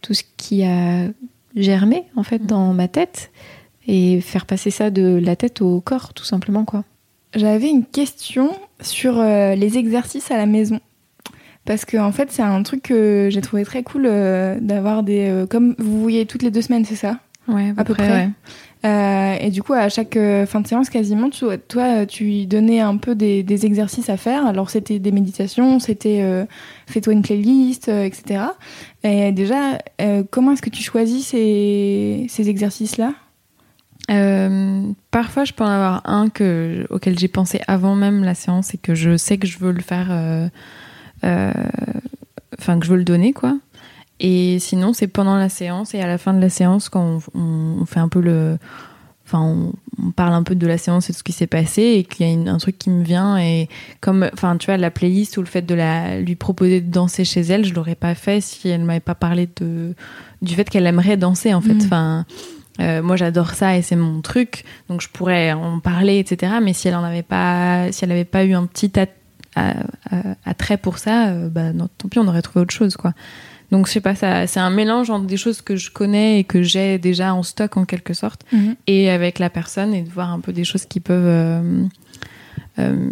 [0.02, 1.10] tout ce qui a
[1.58, 3.32] germer en fait dans ma tête
[3.88, 6.84] et faire passer ça de la tête au corps tout simplement quoi.
[7.36, 10.80] J'avais une question sur euh, les exercices à la maison.
[11.66, 15.28] Parce que en fait, c'est un truc que j'ai trouvé très cool euh, d'avoir des.
[15.30, 17.20] Euh, comme vous voyez toutes les deux semaines, c'est ça?
[17.50, 18.30] Ouais, à, peu près.
[18.84, 21.30] Et du coup, à chaque fin de séance, quasiment,
[21.68, 24.46] toi, tu donnais un peu des, exercices à faire.
[24.46, 26.46] Alors, c'était des méditations, c'était
[26.88, 28.46] fais-toi une playlist, etc.
[29.04, 33.14] Et déjà, euh, comment est-ce que tu choisis ces, ces exercices-là?
[34.10, 38.74] Euh, Parfois, je peux en avoir un que, auquel j'ai pensé avant même la séance
[38.74, 40.48] et que je sais que je veux le faire, euh,
[42.60, 43.58] enfin que je veux le donner, quoi.
[44.20, 47.86] Et sinon, c'est pendant la séance et à la fin de la séance quand on
[47.86, 48.58] fait un peu le,
[49.28, 49.74] enfin on,
[50.12, 52.48] parle un peu de la séance et de ce qui s'est passé et qu'il y
[52.48, 53.68] a un truc qui me vient et
[54.00, 57.26] comme enfin tu vois la playlist ou le fait de la lui proposer de danser
[57.26, 59.96] chez elle je l'aurais pas fait si elle m'avait pas parlé de
[60.42, 61.82] du fait qu'elle aimerait danser en fait mm.
[61.86, 62.26] enfin
[62.80, 66.74] euh, moi j'adore ça et c'est mon truc donc je pourrais en parler etc mais
[66.74, 68.92] si elle en avait pas si elle avait pas eu un petit
[70.46, 73.14] attrait pour ça euh, bah non, tant pis on aurait trouvé autre chose quoi
[73.72, 76.44] donc je sais pas, ça, c'est un mélange entre des choses que je connais et
[76.44, 78.76] que j'ai déjà en stock en quelque sorte, mhm.
[78.88, 81.84] et avec la personne et de voir un peu des choses qui peuvent euh,
[82.80, 83.10] euh,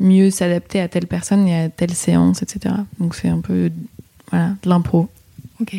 [0.00, 2.74] mieux s'adapter à telle personne et à telle séance, etc.
[2.98, 3.70] Donc c'est un peu
[4.30, 5.08] voilà de l'impro.
[5.60, 5.76] Ok.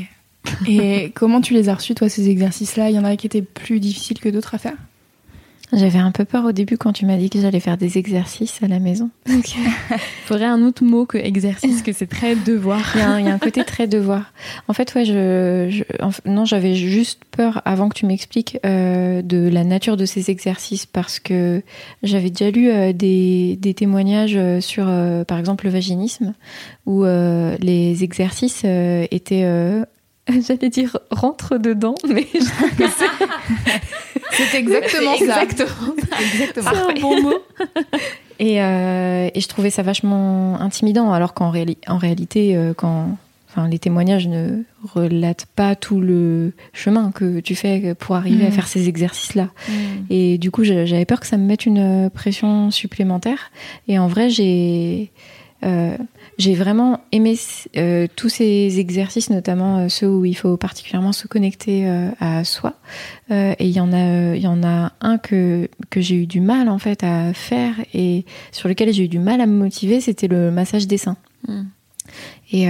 [0.67, 2.89] Et comment tu les as reçus toi ces exercices-là?
[2.89, 4.77] Il y en a qui étaient plus difficiles que d'autres à faire?
[5.73, 8.61] J'avais un peu peur au début quand tu m'as dit que j'allais faire des exercices
[8.63, 9.09] à la maison.
[9.27, 9.41] Il
[10.25, 12.81] faudrait un autre mot que exercice, que c'est très devoir.
[12.95, 14.33] Il y, a un, côté très devoir.
[14.67, 15.83] En fait, ouais, je,
[16.25, 20.85] non, j'avais juste peur avant que tu m'expliques euh, de la nature de ces exercices
[20.85, 21.61] parce que
[22.03, 24.85] j'avais déjà lu euh, des, des, témoignages euh, sur,
[25.27, 26.33] par exemple, le vaginisme
[26.85, 29.45] où les exercices étaient
[30.47, 32.27] J'allais dire rentre dedans, mais
[34.33, 35.43] C'est exactement ça.
[35.43, 36.69] Exactement.
[36.73, 37.33] C'est un bon mot.
[38.39, 43.15] Et, euh, et je trouvais ça vachement intimidant, alors qu'en réali- en réalité, euh, quand,
[43.49, 48.47] enfin, les témoignages ne relatent pas tout le chemin que tu fais pour arriver à
[48.47, 48.53] Mhm.
[48.53, 49.49] faire ces exercices-là.
[50.09, 53.51] Et du coup, j'a- j'avais peur que ça me mette une pression supplémentaire.
[53.87, 55.11] Et en vrai, j'ai
[55.63, 55.97] euh,
[56.37, 57.35] j'ai vraiment aimé
[57.77, 61.87] euh, tous ces exercices, notamment euh, ceux où il faut particulièrement se connecter
[62.19, 62.73] à soi.
[63.29, 66.39] Et il y en a, il y en a un que que j'ai eu du
[66.39, 70.01] mal en fait à faire et sur lequel j'ai eu du mal à me motiver,
[70.01, 71.17] c'était le massage des seins.
[71.47, 71.63] Mm.
[72.51, 72.67] Et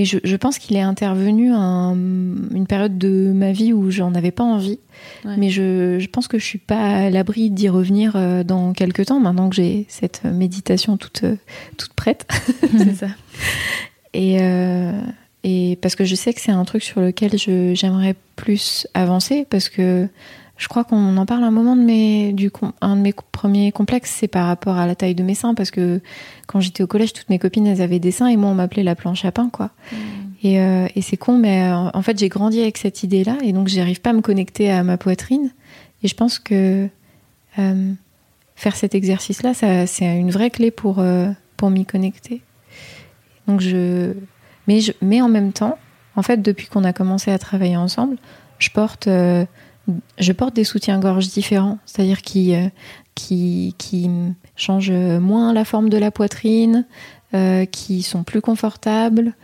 [0.00, 4.14] et je, je pense qu'il est intervenu un- une période de ma vie où j'en
[4.14, 4.78] avais pas envie.
[5.24, 5.36] Ouais.
[5.36, 9.06] Mais je, je pense que je suis pas à l'abri d'y revenir euh, dans quelques
[9.06, 11.36] temps, maintenant que j'ai cette méditation toute, euh,
[11.76, 12.26] toute prête.
[12.78, 13.08] C'est ça.
[14.14, 14.92] Et, euh,
[15.44, 17.32] et parce que je sais que c'est un truc sur lequel
[17.74, 20.08] j'aimerais plus avancer, parce que
[20.58, 24.14] je crois qu'on en parle un moment de mes, du, un de mes premiers complexes,
[24.18, 26.00] c'est par rapport à la taille de mes seins, parce que
[26.48, 28.82] quand j'étais au collège, toutes mes copines, elles avaient des seins, et moi, on m'appelait
[28.82, 29.70] la planche à pain, quoi.
[30.42, 33.52] Et, euh, et c'est con, mais euh, en fait, j'ai grandi avec cette idée-là, et
[33.52, 35.50] donc j'arrive pas à me connecter à ma poitrine.
[36.02, 36.88] Et je pense que
[37.58, 37.92] euh,
[38.56, 42.40] faire cet exercice-là, c'est une vraie clé pour, euh, pour m'y connecter.
[43.46, 44.12] Donc je,
[44.66, 45.78] mais je, mais en même temps,
[46.16, 48.16] en fait, depuis qu'on a commencé à travailler ensemble,
[48.58, 49.08] je porte,
[50.18, 52.68] je porte des soutiens-gorge différents, c'est-à-dire qui, euh,
[53.14, 54.08] qui, qui
[54.56, 56.86] changent moins la forme de la poitrine,
[57.34, 59.34] euh, qui sont plus confortables.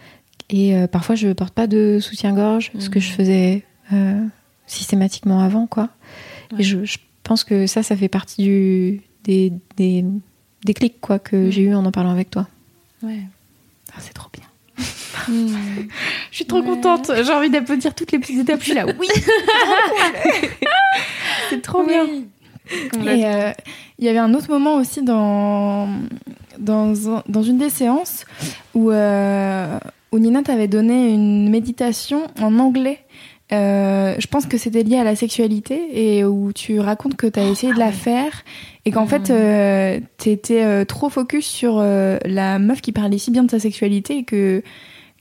[0.50, 4.24] Et euh, parfois, je porte pas de soutien-gorge, ce que je faisais euh,
[4.66, 5.88] systématiquement avant, quoi.
[6.52, 6.60] Ouais.
[6.60, 10.04] Et je, je pense que ça, ça fait partie du, des, des,
[10.64, 11.50] des clics, quoi, que Mm.
[11.50, 12.46] j'ai eu en en parlant avec toi.
[13.02, 13.20] Ouais.
[13.92, 14.44] Ah, c'est trop bien.
[16.30, 16.66] Je suis trop Ouais.
[16.66, 17.10] contente.
[17.22, 18.60] J'ai envie d'applaudir toutes les petites étapes.
[18.60, 18.86] Je suis là.
[18.98, 19.06] Oui.
[21.50, 22.04] c'est trop bien.
[23.04, 23.50] Et euh,
[23.98, 25.88] il y avait un autre moment aussi dans,
[26.58, 26.94] dans,
[27.28, 28.24] dans une des séances
[28.74, 29.78] où, euh,
[30.12, 33.00] où Nina t'avait donné une méditation en anglais.
[33.52, 37.38] Euh, je pense que c'était lié à la sexualité et où tu racontes que tu
[37.38, 38.42] as essayé de la faire
[38.86, 43.44] et qu'en fait euh, tu étais trop focus sur la meuf qui parlait si bien
[43.44, 44.62] de sa sexualité et que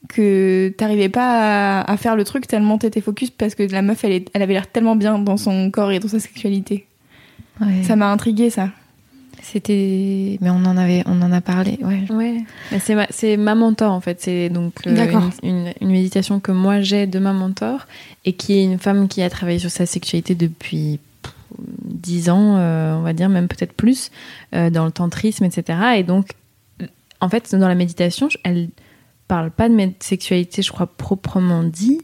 [0.10, 4.04] que t'arrivais pas à, à faire le truc tellement t'étais focus parce que la meuf
[4.04, 6.86] elle, est- elle avait l'air tellement bien dans son corps et dans sa sexualité.
[7.62, 7.84] Ouais.
[7.84, 8.70] Ça m'a intrigué ça.
[9.42, 11.78] C'était, mais on en avait, on en a parlé.
[11.82, 12.04] Ouais.
[12.10, 12.44] Ouais.
[12.72, 14.22] Mais C'est ma, c'est ma mentor en fait.
[14.22, 14.96] C'est donc euh,
[15.44, 17.86] une, une, une méditation que moi j'ai de ma mentor
[18.26, 21.34] et qui est une femme qui a travaillé sur sa sexualité depuis pff,
[21.86, 24.12] 10 ans, euh, on va dire même peut-être plus,
[24.56, 25.78] euh, dans le tantrisme, etc.
[25.98, 26.30] Et donc,
[27.20, 28.70] en fait, dans la méditation, elle
[29.28, 32.02] parle pas de mé- sexualité, je crois proprement dit.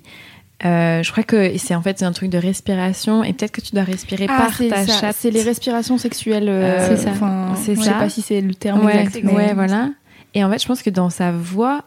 [0.65, 3.71] Euh, je crois que c'est en fait un truc de respiration et peut-être que tu
[3.73, 4.99] dois respirer par Ah, c'est ta ça.
[4.99, 5.15] chatte.
[5.17, 6.49] C'est les respirations sexuelles.
[6.49, 7.11] euh, c'est ça.
[7.55, 7.85] C'est je ça.
[7.85, 9.23] sais pas si c'est le terme ouais, exact.
[9.23, 9.89] mais- ouais, voilà.
[10.33, 11.85] Et en fait, je pense que dans sa voix,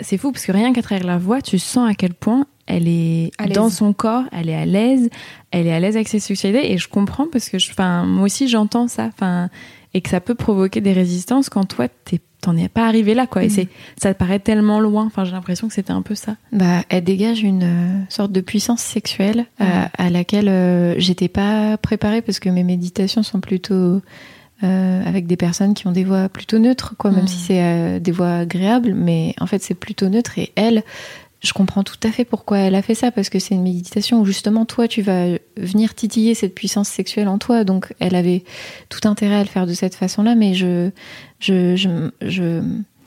[0.00, 2.88] c'est fou parce que rien qu'à travers la voix, tu sens à quel point elle
[2.88, 5.08] est dans son corps, elle est à l'aise,
[5.52, 6.72] elle est à l'aise avec ses sexualités.
[6.72, 9.48] Et je comprends parce que, je- enfin, moi aussi, j'entends ça, enfin,
[9.94, 13.26] et que ça peut provoquer des résistances quand toi, t'es- t'en es pas arrivé là,
[13.26, 13.42] quoi.
[13.42, 13.52] Et Mhm.
[13.52, 13.68] c'est,
[14.00, 15.04] ça te paraît tellement loin.
[15.06, 16.36] Enfin, j'ai l'impression que c'était un peu ça.
[16.52, 22.22] Bah, elle dégage une euh, sorte de puissance sexuelle à laquelle euh, j'étais pas préparée
[22.22, 24.00] parce que mes méditations sont plutôt
[24.64, 27.28] euh, avec des personnes qui ont des voix plutôt neutres, quoi, même Mm.
[27.28, 30.82] si c'est des voix agréables, mais en fait c'est plutôt neutre et elle,
[31.40, 34.20] je comprends tout à fait pourquoi elle a fait ça parce que c'est une méditation
[34.20, 38.44] où justement toi tu vas venir titiller cette puissance sexuelle en toi, donc elle avait
[38.88, 40.90] tout intérêt à le faire de cette façon-là, mais je,
[41.38, 42.62] je, je, je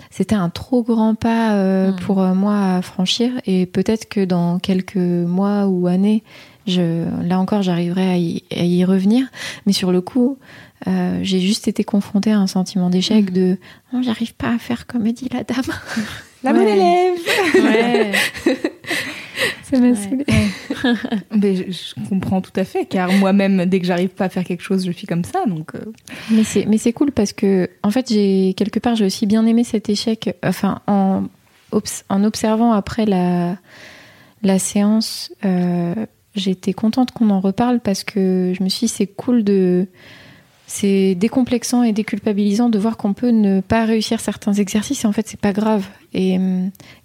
[0.09, 1.95] c'était un trop grand pas euh, Mm.
[1.97, 6.23] pour euh, moi à franchir et peut-être que dans quelques mois ou années,
[6.67, 9.25] je, là encore, j'arriverai à y, à y revenir.
[9.65, 10.37] Mais sur le coup,
[10.87, 13.57] euh, j'ai juste été confrontée à un sentiment d'échec de
[13.93, 15.65] non, j'arrive pas à faire comme dit la dame.
[16.43, 16.57] La Ouais.
[16.59, 17.19] bonne élève.
[17.63, 18.11] Ouais.
[19.63, 20.25] Ça m'a saoulée.
[21.35, 24.43] Mais je, je comprends tout à fait, car moi-même, dès que j'arrive pas à faire
[24.43, 25.45] quelque chose, je suis comme ça.
[25.47, 25.79] Donc, euh,
[26.29, 29.45] Mais c'est mais c'est cool parce que en fait j'ai quelque part j'ai aussi bien
[29.45, 30.35] aimé cet échec.
[30.43, 31.23] Enfin en
[31.71, 33.55] obs- en observant après la
[34.43, 35.93] la séance, euh,
[36.35, 39.87] j'étais contente qu'on en reparle parce que je me suis dit c'est cool de
[40.71, 45.03] c'est décomplexant et déculpabilisant de voir qu'on peut ne pas réussir certains exercices.
[45.03, 45.85] Et en fait c'est pas grave.
[46.13, 46.37] Et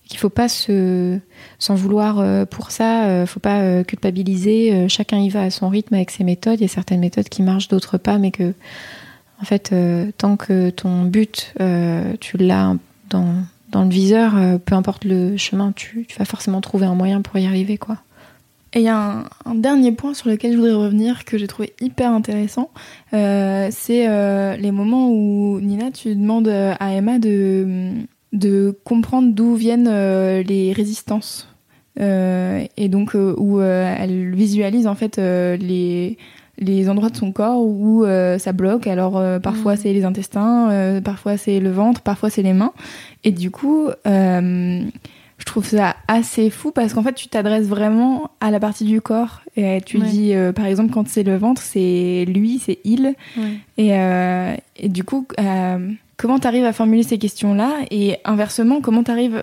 [0.07, 1.19] qu'il faut pas se
[1.59, 5.51] s'en vouloir euh, pour ça, euh, faut pas euh, culpabiliser, euh, chacun y va à
[5.51, 8.19] son rythme avec ses méthodes, il y a certaines méthodes qui marchent, d'autres pas.
[8.19, 8.55] Mais que
[9.43, 12.75] en fait euh, tant que ton but euh, tu l'as
[13.11, 13.35] dans
[13.73, 17.21] dans le viseur, euh, peu importe le chemin, tu, tu vas forcément trouver un moyen
[17.21, 17.99] pour y arriver quoi.
[18.77, 21.47] Et il y a un, un, dernier point sur lequel je voudrais revenir que j'ai
[21.47, 22.69] trouvé hyper intéressant.
[23.15, 27.93] Euh, c'est euh, les moments où, Nina, tu demandes à Emma de,
[28.35, 31.49] de comprendre d'où viennent euh, les résistances.
[31.99, 36.19] Et donc, où elle visualise en fait les,
[36.59, 38.87] les endroits de son corps où ça bloque.
[38.87, 39.79] Alors, parfois mmh.
[39.79, 42.75] c'est les intestins, parfois c'est le ventre, parfois c'est les mains.
[43.25, 43.89] Et du coup
[45.39, 49.01] je trouve ça assez fou parce qu'en fait, tu t'adresses vraiment à la partie du
[49.01, 49.43] corps.
[49.57, 53.15] Et tu dis, euh, par exemple, quand c'est le ventre, c'est lui, c'est il.
[53.77, 57.73] Et, euh, et, du coup, euh, comment tu arrives à formuler ces questions-là?
[57.91, 59.43] Et inversement, comment tu arrives,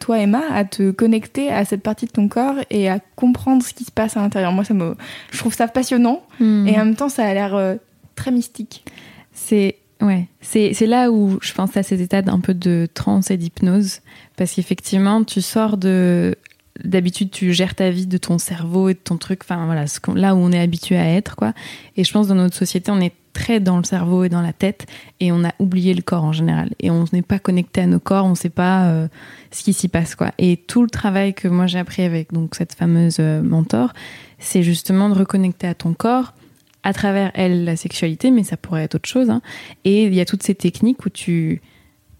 [0.00, 3.74] toi, Emma, à te connecter à cette partie de ton corps et à comprendre ce
[3.74, 4.52] qui se passe à l'intérieur?
[4.52, 4.96] Moi, ça me,
[5.30, 6.22] je trouve ça passionnant.
[6.40, 6.66] Hmm.
[6.66, 7.76] Et en même temps, ça a l'air
[8.14, 8.84] très mystique.
[9.32, 13.38] C'est Ouais, c'est là où je pense à ces états d'un peu de transe et
[13.38, 14.00] d'hypnose,
[14.36, 16.36] parce qu'effectivement, tu sors de.
[16.84, 20.34] D'habitude, tu gères ta vie de ton cerveau et de ton truc, enfin voilà, là
[20.34, 21.54] où on est habitué à être, quoi.
[21.96, 24.52] Et je pense dans notre société, on est très dans le cerveau et dans la
[24.52, 24.86] tête,
[25.18, 26.70] et on a oublié le corps en général.
[26.80, 29.08] Et on n'est pas connecté à nos corps, on ne sait pas euh,
[29.52, 30.32] ce qui s'y passe, quoi.
[30.36, 33.94] Et tout le travail que moi j'ai appris avec donc cette fameuse euh, mentor,
[34.38, 36.34] c'est justement de reconnecter à ton corps
[36.82, 39.28] à travers elle la sexualité, mais ça pourrait être autre chose.
[39.28, 39.42] Hein.
[39.84, 41.60] Et il y a toutes ces techniques où tu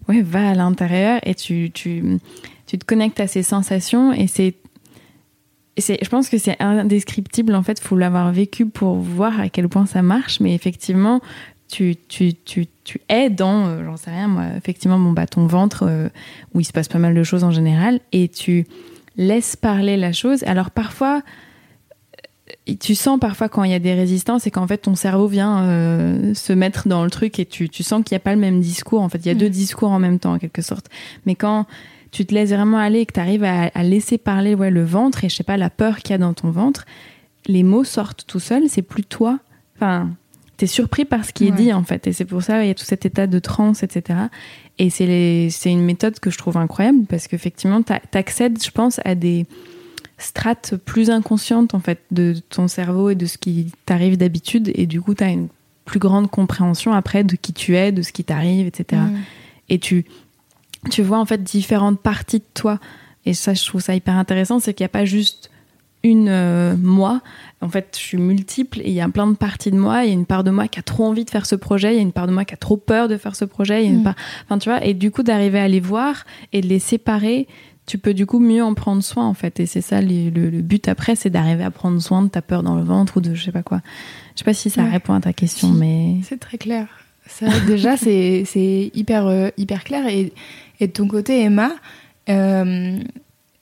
[0.09, 2.19] ouais, vas à l'intérieur et tu, tu,
[2.65, 4.55] tu te connectes à ces sensations et c'est
[5.79, 9.85] je pense que c'est indescriptible en fait, faut l'avoir vécu pour voir à quel point
[9.85, 11.21] ça marche, mais effectivement,
[11.67, 15.83] tu, tu, tu, tu es dans, euh, j'en sais rien moi, effectivement, mon bâton ventre,
[15.87, 16.09] euh,
[16.53, 18.65] où il se passe pas mal de choses en général, et tu
[19.17, 20.43] laisses parler la chose.
[20.43, 21.21] Alors parfois,
[22.79, 25.63] tu sens parfois quand il y a des résistances et qu'en fait ton cerveau vient
[25.63, 28.39] euh, se mettre dans le truc et tu, tu sens qu'il n'y a pas le
[28.39, 29.01] même discours.
[29.01, 29.51] En fait, il y a deux mm.
[29.51, 30.87] discours en même temps en quelque sorte.
[31.25, 31.65] Mais quand
[32.11, 35.23] tu te laisses vraiment aller et que tu arrives à, laisser parler ouais, le ventre
[35.23, 36.85] et je sais pas la peur qu'il y a dans ton ventre,
[37.47, 38.63] les mots sortent tout seuls.
[38.69, 39.39] C'est plus toi.
[39.75, 40.09] Enfin,
[40.57, 42.07] t'es surpris par ce qui est dit en fait.
[42.07, 44.19] Et c'est pour ça il y a tout cet état de transe, etc.
[44.79, 49.45] Et c'est une méthode que je trouve incroyable parce qu'effectivement t'accèdes, je pense, à des
[50.17, 54.85] strate plus inconsciente en fait de ton cerveau et de ce qui t'arrive d'habitude et
[54.87, 55.47] du coup tu as une
[55.87, 59.01] plus grande compréhension après de qui tu es, de ce qui t'arrive, etc.
[59.01, 59.17] Mm.
[59.69, 60.05] Et tu,
[60.91, 62.79] tu vois en fait différentes parties de toi.
[63.25, 65.49] Et ça, je trouve ça hyper intéressant, c'est qu'il n'y a pas juste
[66.03, 67.21] une euh, moi.
[67.61, 70.03] En fait, je suis multiple et il y a plein de parties de moi.
[70.03, 71.93] Il y a une part de moi qui a trop envie de faire ce projet,
[71.93, 73.83] il y a une part de moi qui a trop peur de faire ce projet.
[73.83, 74.03] Il y a une mm.
[74.03, 74.15] part...
[74.45, 77.47] Enfin, tu vois, et du coup, d'arriver à les voir et de les séparer,
[77.87, 79.59] tu peux du coup mieux en prendre soin en fait.
[79.59, 80.29] Et c'est ça le,
[80.61, 83.33] but après, c'est d'arriver à prendre soin de ta peur dans le ventre ou de
[83.33, 83.81] je sais pas quoi.
[84.35, 86.87] Je sais pas si ça répond à ta question, mais c'est très clair.
[87.25, 90.05] Ça, déjà, c'est hyper euh, hyper clair.
[90.07, 90.33] Et,
[90.79, 91.71] et, de ton côté, Emma,
[92.29, 92.99] euh,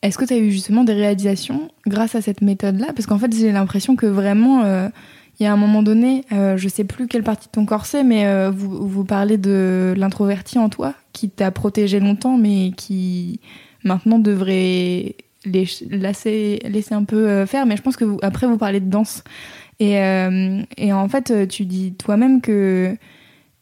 [0.01, 2.87] est-ce que tu as eu justement des réalisations grâce à cette méthode-là?
[2.95, 4.63] Parce qu'en fait, j'ai l'impression que vraiment.
[4.63, 4.89] Euh,
[5.37, 8.05] il y a un moment donné, je sais plus quelle partie de ton corps c'est,
[8.05, 13.41] mais vous, vous parlez de l'introverti en toi, qui t'a protégé longtemps, mais qui,
[13.85, 16.59] maintenant devrait les laisser,
[16.91, 17.65] un peu euh, faire.
[17.65, 19.23] Mais je pense que vous, après, vous parlez de danse.
[19.79, 22.95] Et, euh, en fait, tu dis toi-même que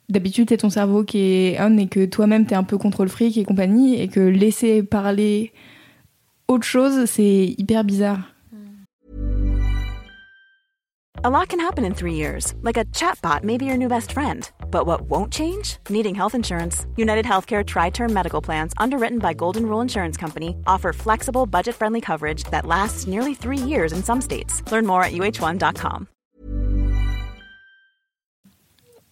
[0.10, 3.38] d'habitude, c'est ton cerveau qui est on et que toi-même, t'es un peu contrôle fric
[3.38, 4.02] et compagnie.
[4.02, 5.52] Et que laisser parler
[6.48, 8.33] autre chose, c'est hyper bizarre.
[11.26, 14.12] A lot can happen in three years, like a chatbot may be your new best
[14.12, 14.52] friend.
[14.70, 15.78] But what won't change?
[15.88, 16.86] Needing health insurance.
[16.98, 21.76] United Healthcare Tri Term Medical Plans, underwritten by Golden Rule Insurance Company, offer flexible, budget
[21.76, 24.62] friendly coverage that lasts nearly three years in some states.
[24.70, 26.08] Learn more at uh1.com.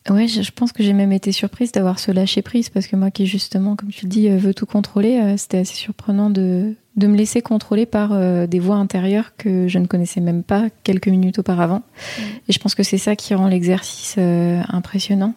[0.10, 3.10] Ouais, je pense que j'ai même été surprise d'avoir ce lâcher prise parce que moi
[3.10, 6.76] qui, justement, comme tu le dis, euh, veux tout contrôler, euh, c'était assez surprenant de,
[6.98, 10.66] de me laisser contrôler par euh, des voix intérieures que je ne connaissais même pas
[10.84, 11.80] quelques minutes auparavant.
[12.18, 12.22] Mm.
[12.50, 15.34] Et je pense que c'est ça qui rend l'exercice euh, impressionnant.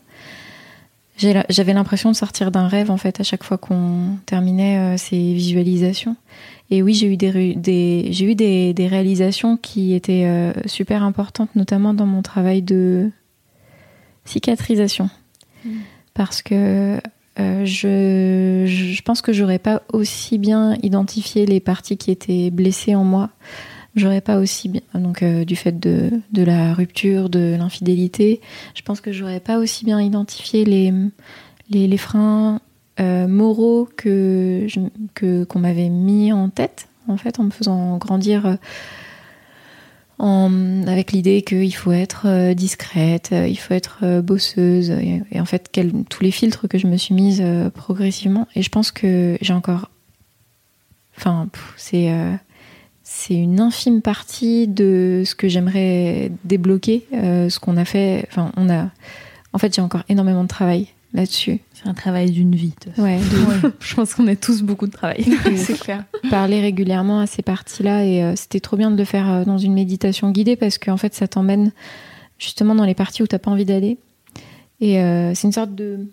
[1.16, 5.16] J'avais l'impression de sortir d'un rêve en fait à chaque fois qu'on terminait euh, ces
[5.16, 6.16] visualisations.
[6.70, 11.92] Et oui, j'ai eu des, j'ai eu des, des, réalisations qui étaient super importantes, notamment
[11.94, 13.10] dans mon travail de
[14.24, 15.08] cicatrisation,
[15.64, 15.70] mm.
[16.14, 16.98] parce que
[17.40, 22.94] euh, je, je, pense que j'aurais pas aussi bien identifié les parties qui étaient blessées
[22.94, 23.30] en moi.
[23.96, 28.40] J'aurais pas aussi bien, donc euh, du fait de, de, la rupture, de l'infidélité,
[28.74, 30.92] je pense que j'aurais pas aussi bien identifié les,
[31.70, 32.60] les, les freins
[33.00, 34.66] euh, moraux que
[35.14, 38.56] que qu'on m'avait mis en tête en fait en me faisant grandir
[40.18, 45.44] avec l'idée qu'il faut être euh, discrète, euh, il faut être euh, bosseuse, et, en
[45.44, 45.70] fait
[46.08, 47.42] tous les filtres que je me suis mise
[47.74, 48.46] progressivement.
[48.54, 49.90] Et je pense que j'ai encore,
[51.16, 58.26] enfin, c'est une infime partie de ce que j'aimerais débloquer, ce qu'on a fait.
[58.30, 58.90] Enfin, on a.
[59.52, 61.60] En fait, j'ai encore énormément de travail là-dessus.
[61.72, 62.74] C'est un travail d'une vie.
[62.98, 63.18] Ouais,
[63.80, 65.24] je pense qu'on a tous beaucoup de travail.
[65.56, 66.04] c'est clair.
[66.28, 69.58] Parler régulièrement à ces parties-là et euh, c'était trop bien de le faire euh, dans
[69.58, 71.72] une méditation guidée parce qu'en fait, ça t'emmène
[72.38, 73.96] justement dans les parties où t'as pas envie d'aller.
[74.80, 74.94] Et
[75.34, 76.08] c'est une sorte de,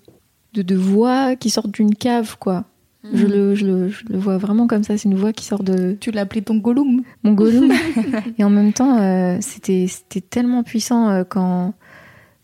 [0.54, 2.64] de, de voix qui sort d'une cave, quoi.
[3.12, 3.32] Je, Mhm.
[3.32, 4.95] le, je, le, je le vois vraiment comme ça.
[4.95, 7.02] C'est une voix qui sort de Tu l'as appelé ton Gollum.
[7.24, 7.72] mon Gollum.
[8.38, 11.74] et en même temps, euh, c'était c'était tellement puissant euh, quand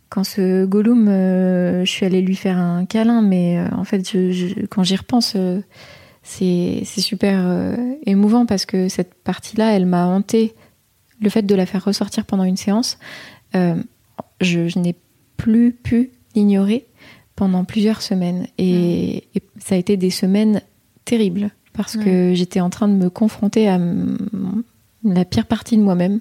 [0.10, 3.22] quand ce Gollum, euh, je suis allée lui faire un câlin.
[3.22, 5.62] Mais euh, en fait, je, je- quand j'y repense, euh,
[6.24, 10.54] c'est super émouvant parce que cette partie-là, elle m'a hanté.
[11.22, 13.00] Le fait de la faire ressortir pendant une séance,
[13.54, 14.94] je, je n'ai
[15.38, 16.86] plus pu l'ignorer
[17.38, 18.48] pendant plusieurs semaines.
[18.58, 20.62] Et, et ça a été des semaines
[21.06, 23.80] terribles parce que j'étais en train de me confronter à
[25.06, 26.20] la pire partie de moi-même.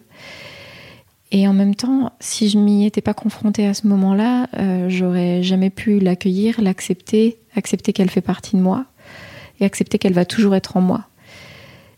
[1.33, 5.43] Et en même temps, si je m'y étais pas confrontée à ce moment-là, euh, j'aurais
[5.43, 8.87] jamais pu l'accueillir, l'accepter, accepter qu'elle fait partie de moi
[9.59, 11.07] et accepter qu'elle va toujours être en moi.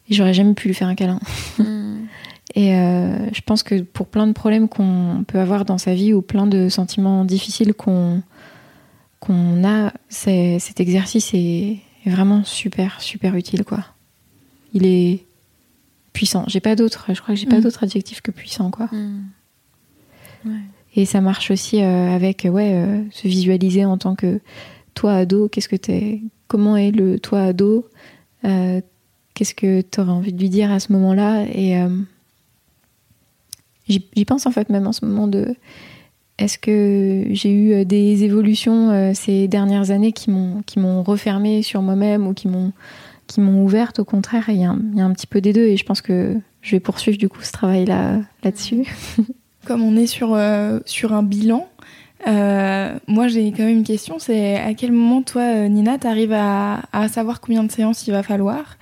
[0.08, 1.20] Et j'aurais jamais pu lui faire un câlin.
[2.54, 6.14] Et euh, je pense que pour plein de problèmes qu'on peut avoir dans sa vie
[6.14, 8.22] ou plein de sentiments difficiles qu'on
[9.20, 13.84] qu'on a, cet exercice est, est vraiment super, super utile, quoi.
[14.72, 15.24] Il est
[16.18, 16.44] puissant.
[16.48, 17.62] J'ai pas d'autre, je crois que j'ai pas Mm.
[17.62, 18.88] d'autre adjectif que puissant, quoi.
[20.44, 20.50] Ouais.
[20.96, 24.40] Et ça marche aussi euh, avec, ouais, euh, se visualiser en tant que
[24.94, 25.48] toi ado.
[25.48, 27.86] Qu'est-ce que t'es, comment est le toi ado
[28.44, 28.80] Euh,
[29.34, 31.88] Qu'est-ce que t'aurais envie de lui dire à ce moment-là Et euh,
[33.88, 35.54] j'y pense en fait même en ce moment de
[36.38, 41.02] est-ce que j'ai eu euh, des évolutions euh, ces dernières années qui m'ont qui m'ont
[41.04, 42.72] refermé sur moi-même ou qui m'ont
[43.28, 45.84] qui m'ont ouverte au contraire il y, a un- petit peu des deux et je
[45.84, 48.84] pense que je vais poursuivre du coup ce travail là là-dessus.
[49.66, 51.68] Comme on est sur, euh, sur un bilan,
[52.26, 56.32] euh, moi j'ai quand même une question, c'est à quel moment toi, euh, Nina, t'arrives
[56.32, 58.78] à savoir combien de séances il va falloir?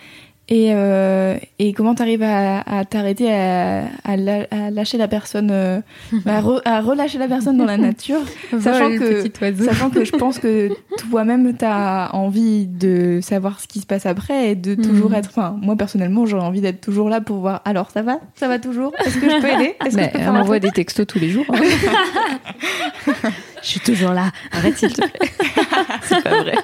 [0.49, 5.51] Et, euh, et comment t'arrives à, à t'arrêter à, à la- à lâcher la personne,
[5.51, 5.81] euh,
[6.25, 8.21] à, re- à relâcher la personne dans la nature,
[8.61, 9.25] sachant que,
[9.65, 10.71] sachant que je pense que
[11.11, 15.17] toi-même t'as envie de savoir ce qui se passe après et de toujours Mhm.
[15.17, 18.47] être, enfin moi personnellement j'aurais envie d'être toujours là pour voir, alors ça va, ça
[18.47, 20.41] va toujours, est-ce que je peux aider, est-ce que Mais je peux on faire un
[20.43, 21.61] envoie des textos tous les jours hein.
[23.63, 24.31] Je suis toujours là.
[24.53, 25.29] arrête s'il te plaît
[26.03, 26.55] C'est pas vrai.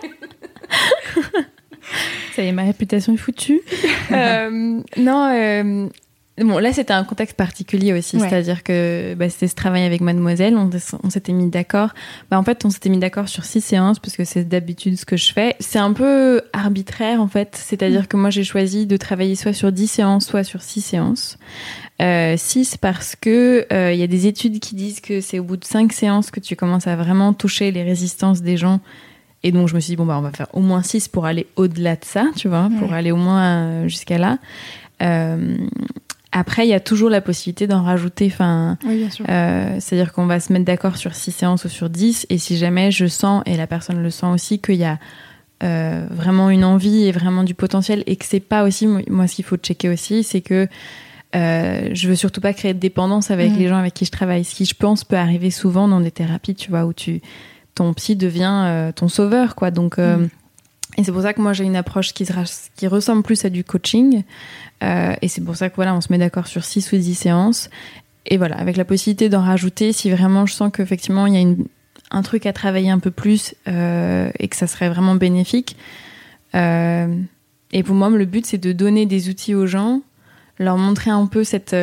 [2.34, 3.60] Ça y est, ma réputation est foutue.
[4.10, 5.88] Euh, non, euh,
[6.38, 8.18] bon, là, c'était un contexte particulier aussi.
[8.18, 8.28] Ouais.
[8.28, 10.54] C'est-à-dire que bah, c'était ce travail avec Mademoiselle.
[10.56, 10.68] On,
[11.02, 11.94] on s'était mis d'accord.
[12.30, 15.06] Bah, en fait, on s'était mis d'accord sur six séances parce que c'est d'habitude ce
[15.06, 15.56] que je fais.
[15.60, 17.56] C'est un peu arbitraire, en fait.
[17.56, 21.38] C'est-à-dire que moi, j'ai choisi de travailler soit sur dix séances, soit sur six séances.
[22.02, 25.44] Euh, six parce que euh, il y a des études qui disent que c'est au
[25.44, 28.80] bout de cinq séances que tu commences à vraiment toucher les résistances des gens.
[29.44, 31.26] Et donc je me suis dit bon bah on va faire au moins six pour
[31.26, 32.96] aller au-delà de ça, tu vois, pour Ouais.
[32.96, 34.38] aller au moins euh, jusqu'à là.
[35.02, 35.56] Euh,
[36.30, 38.26] après il y a toujours la possibilité d'en rajouter.
[38.32, 42.26] Enfin, Oui, euh, c'est-à-dire qu'on va se mettre d'accord sur 6 séances ou sur 10,
[42.30, 44.98] et si jamais je sens, et la personne le sent aussi, qu'il y a
[45.62, 49.34] euh, vraiment une envie et vraiment du potentiel, et que c'est pas aussi, moi ce
[49.34, 50.68] qu'il faut checker aussi, c'est que
[51.34, 53.58] euh, je veux surtout pas créer de dépendance avec Mhm.
[53.58, 54.44] les gens avec qui je travaille.
[54.44, 57.22] Ce qui, je pense, peut arriver souvent dans des thérapies, tu vois, où tu,
[57.74, 59.70] ton psy devient euh, ton sauveur, quoi.
[59.70, 60.28] Donc, euh, Mhm.
[60.98, 62.26] et c'est pour ça que moi j'ai une approche qui,
[62.76, 64.24] qui ressemble plus à du coaching.
[64.82, 67.14] Euh, et c'est pour ça que voilà, on se met d'accord sur 6 ou 10
[67.14, 67.70] séances.
[68.26, 71.40] Et voilà, avec la possibilité d'en rajouter si vraiment je sens qu'effectivement il y a
[71.40, 71.64] une,
[72.10, 75.76] un truc à travailler un peu plus et que ça serait vraiment bénéfique.
[76.54, 80.02] Et pour moi, le but c'est de donner des outils aux gens,
[80.58, 81.74] leur montrer un peu cette.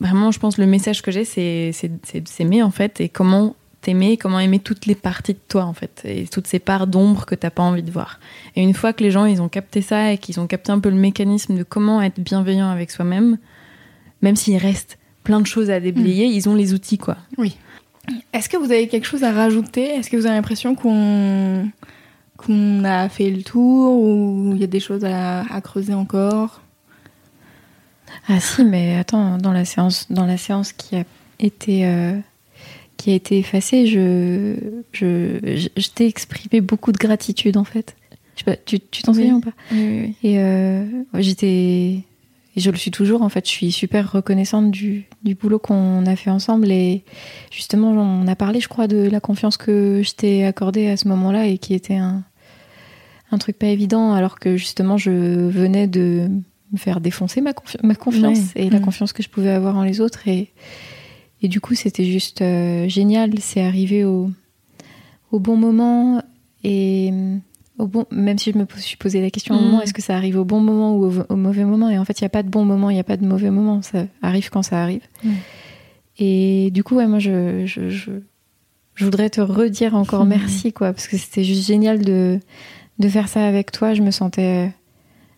[0.00, 3.08] vraiment, je pense le message que j'ai, c'est c'est- c'est de s'aimer en fait et
[3.08, 6.86] comment t'aimer, comment aimer toutes les parties de toi en fait et toutes ces parts
[6.86, 8.20] d'ombre que t'as pas envie de voir.
[8.56, 10.80] Et une fois que les gens ils ont capté ça et qu'ils ont capté un
[10.80, 13.38] peu le mécanisme de comment être bienveillant avec soi-même,
[14.22, 17.16] même s'il reste plein de choses à déblayer, ils ont les outils quoi.
[18.32, 19.84] Est-ce que vous avez quelque chose à rajouter?
[19.84, 21.70] Est-ce que vous avez l'impression qu'on
[22.36, 26.62] qu'on a fait le tour ou il y a des choses à, à creuser encore?
[28.28, 31.04] Ah si, mais attends, dans la séance, dans la séance qui a
[31.38, 32.18] été euh,
[33.00, 34.54] qui a été effacée, je
[34.92, 35.38] je,
[35.76, 37.96] je, t'ai exprimé beaucoup de gratitude en fait.
[38.36, 40.14] Je sais pas, tu t'en souviens ou pas Oui, oui.
[40.22, 40.84] Et euh,
[41.18, 42.04] j'étais
[42.56, 43.46] et je le suis toujours en fait.
[43.46, 47.04] Je suis super reconnaissante du, du boulot qu'on a fait ensemble et
[47.50, 51.08] justement on a parlé, je crois, de la confiance que je t'ai accordée à ce
[51.08, 52.24] moment-là et qui était un
[53.32, 56.28] un truc pas évident alors que justement je venais de
[56.72, 58.66] me faire défoncer ma, confi- ma confiance Ouais.
[58.66, 60.26] et la confiance que je pouvais avoir en les autres.
[60.28, 60.50] Et,
[61.42, 63.38] et du coup, c'était juste euh, génial.
[63.40, 64.30] C'est arrivé au,
[65.32, 66.22] au bon moment.
[66.64, 67.12] Et
[67.78, 69.64] au bon, même si je me suis posé la question au Mm.
[69.64, 71.88] moment, est-ce que ça arrive au bon moment ou au, au mauvais moment?
[71.88, 73.24] Et en fait, il n'y a pas de bon moment, il n'y a pas de
[73.26, 73.80] mauvais moment.
[73.82, 75.02] Ça arrive quand ça arrive.
[75.24, 75.30] Mm.
[76.18, 78.10] Et du coup, ouais, moi, je, je, je,
[78.94, 80.28] je voudrais te redire encore Mm.
[80.28, 82.38] merci, quoi, parce que c'était juste génial de,
[82.98, 83.94] de faire ça avec toi.
[83.94, 84.70] Je me sentais,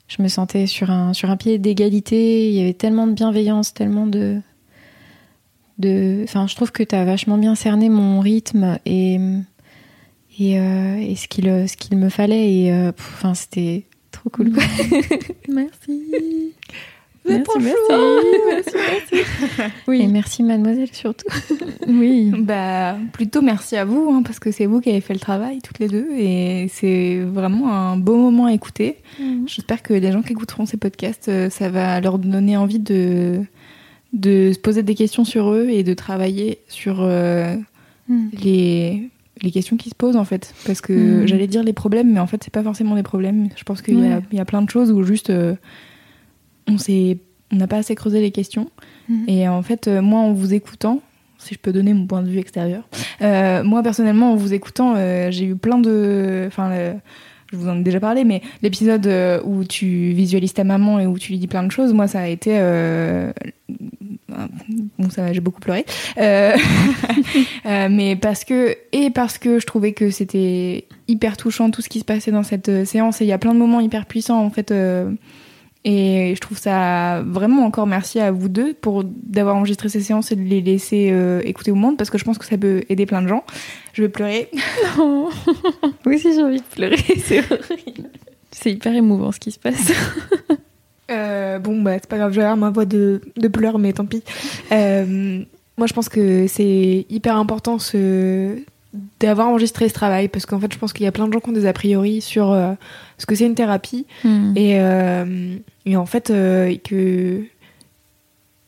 [0.09, 2.49] je me sentais sur un, sur un pied d'égalité.
[2.49, 4.41] Il y avait tellement de bienveillance, tellement de.
[5.83, 9.19] De enfin, je trouve que tu as vachement bien cerné mon rythme et,
[10.39, 12.53] et, euh, et ce qu'il ce qu'il me fallait.
[12.55, 14.53] Et euh, pff, enfin, c'était trop cool.
[14.53, 14.63] Quoi.
[15.49, 16.53] Merci.
[17.25, 18.73] Êtes Merci, trop merci.
[19.13, 19.93] chou.
[19.93, 20.07] Et Oui.
[20.09, 21.29] merci, mademoiselle, surtout.
[21.87, 22.33] Oui.
[22.37, 25.61] Bah, plutôt merci à vous, hein, parce que c'est vous qui avez fait le travail,
[25.63, 28.97] toutes les deux, et c'est vraiment un beau moment à écouter.
[29.47, 33.45] J'espère que les gens qui écouteront ces podcasts, euh, ça va leur donner envie de,
[34.13, 37.57] de se poser des questions sur eux et de travailler sur euh,
[38.09, 38.29] Mm.
[38.43, 39.09] les,
[39.43, 40.53] les questions qui se posent, en fait.
[40.67, 40.93] Parce que
[41.23, 41.27] Mm.
[41.29, 43.49] j'allais dire les problèmes, mais en fait, c'est pas forcément des problèmes.
[43.57, 44.23] Je pense qu'il y, a- Ouais.
[44.33, 45.55] il y a plein de choses où juste euh,
[46.69, 47.19] on s'est-
[47.53, 48.71] on n'a pas assez creusé les questions.
[49.09, 49.25] Mm.
[49.29, 51.01] Et en fait, euh, moi, en vous écoutant,
[51.39, 52.89] si je peux donner mon point de vue extérieur,
[53.21, 54.95] moi, personnellement, en vous écoutant,
[55.31, 56.45] j'ai eu plein de.
[56.47, 56.71] Enfin,
[57.53, 61.07] je vous en ai déjà parlé, mais l'épisode euh, où tu visualises ta maman et
[61.07, 62.53] où tu lui dis plein de choses, moi, ça a été.
[62.55, 63.33] euh,
[64.99, 65.85] Bon, ça j'ai beaucoup pleuré.
[66.19, 66.57] Euh,
[67.67, 68.75] euh, mais parce que.
[68.93, 72.43] Et parce que je trouvais que c'était hyper touchant tout ce qui se passait dans
[72.43, 73.21] cette euh, séance.
[73.21, 74.71] Et il y a plein de moments hyper puissants, en fait.
[74.71, 75.11] euh,
[75.85, 80.31] et je trouve ça vraiment encore merci à vous deux pour d'avoir enregistré ces séances
[80.31, 82.83] et de les laisser euh, écouter au monde parce que je pense que ça peut
[82.89, 83.45] aider plein de gens.
[83.93, 84.49] Je vais pleurer.
[84.97, 85.31] Moi
[86.07, 86.97] aussi, j'ai envie de pleurer.
[87.25, 88.11] C'est horrible.
[88.53, 89.93] C'est hyper émouvant ce qui se passe.
[91.11, 93.93] Euh, bon, bah, c'est pas grave, je vais avoir ma voix de, de pleurs, mais
[93.93, 94.23] tant pis.
[94.71, 95.43] Euh,
[95.77, 98.57] moi, je pense que c'est hyper important ce...
[99.21, 101.41] d'avoir enregistré ce travail parce qu'en fait, je pense qu'il y a plein de gens
[101.41, 102.73] qui ont des a priori sur euh,
[103.19, 104.53] ce que c'est une thérapie Mm.
[104.57, 105.57] et, euh,
[105.87, 107.43] et en fait, euh, que.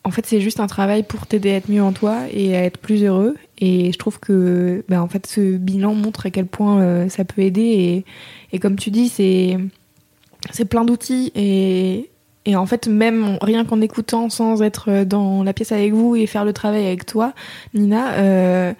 [0.06, 2.62] En fait, c'est juste un travail pour t'aider à être mieux en toi et à
[2.64, 3.36] être plus heureux.
[3.58, 7.24] Et je trouve que, ben, en fait, ce bilan montre à quel point euh, ça
[7.24, 7.62] peut aider.
[7.62, 8.04] Et,
[8.52, 9.56] et comme tu dis, c'est
[10.52, 12.10] c'est plein d'outils et,
[12.44, 16.16] et en fait même en- rien qu'en écoutant sans être dans la pièce avec vous
[16.16, 17.32] et faire le travail avec toi
[17.72, 18.74] Nina euh,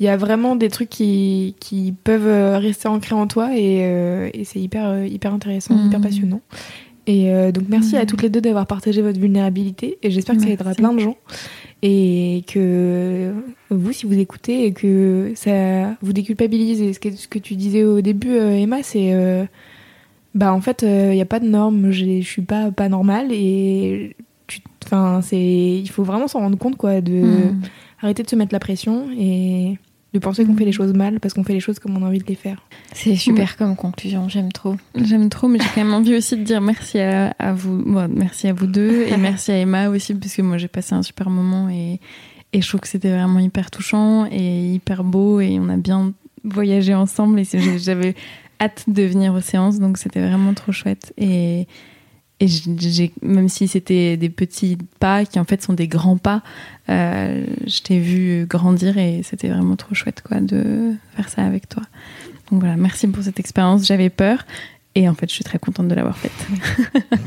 [0.00, 3.82] il y a vraiment des trucs qui, qui peuvent euh, rester ancrés en toi et,
[3.84, 5.86] euh, et c'est hyper euh, hyper intéressant Mhm.
[5.86, 6.40] hyper passionnant
[7.06, 10.42] et euh, donc merci à toutes les deux d'avoir partagé votre vulnérabilité et j'espère que
[10.42, 11.16] ça aidera plein de gens.
[11.82, 13.32] Et que
[13.68, 17.56] vous si vous écoutez et que ça vous déculpabilise et ce que, ce que tu
[17.56, 19.44] disais au début euh, Emma c'est euh,
[20.34, 21.90] bah en fait il n'y a pas de normes.
[21.90, 26.76] Je suis pas pas normale et tu enfin c'est il faut vraiment s'en rendre compte
[26.76, 27.60] quoi de Mm.
[28.00, 29.78] arrêter de se mettre la pression et
[30.14, 32.06] de penser qu'on fait les choses mal parce qu'on fait les choses comme on a
[32.06, 32.62] envie de les faire
[32.92, 34.76] C'est super comme conclusion, j'aime trop.
[34.94, 38.08] J'aime trop, mais j'ai quand même envie aussi de dire merci à, à vous, bon,
[38.14, 41.02] merci à vous deux et merci à Emma aussi parce que moi j'ai passé un
[41.02, 42.00] super moment et,
[42.52, 46.12] et je trouve que c'était vraiment hyper touchant et hyper beau et on a bien
[46.44, 48.14] voyagé ensemble et j'avais
[48.60, 51.66] hâte de venir aux séances donc c'était vraiment trop chouette et
[52.44, 56.42] et j'ai- même si c'était des petits pas qui en fait sont des grands pas,
[56.88, 61.68] euh, je t'ai vu grandir et c'était vraiment trop chouette quoi de faire ça avec
[61.68, 61.82] toi.
[62.50, 63.86] Donc voilà, merci pour cette expérience.
[63.86, 64.44] J'avais peur
[64.94, 66.32] et en fait, je suis très contente de l'avoir faite.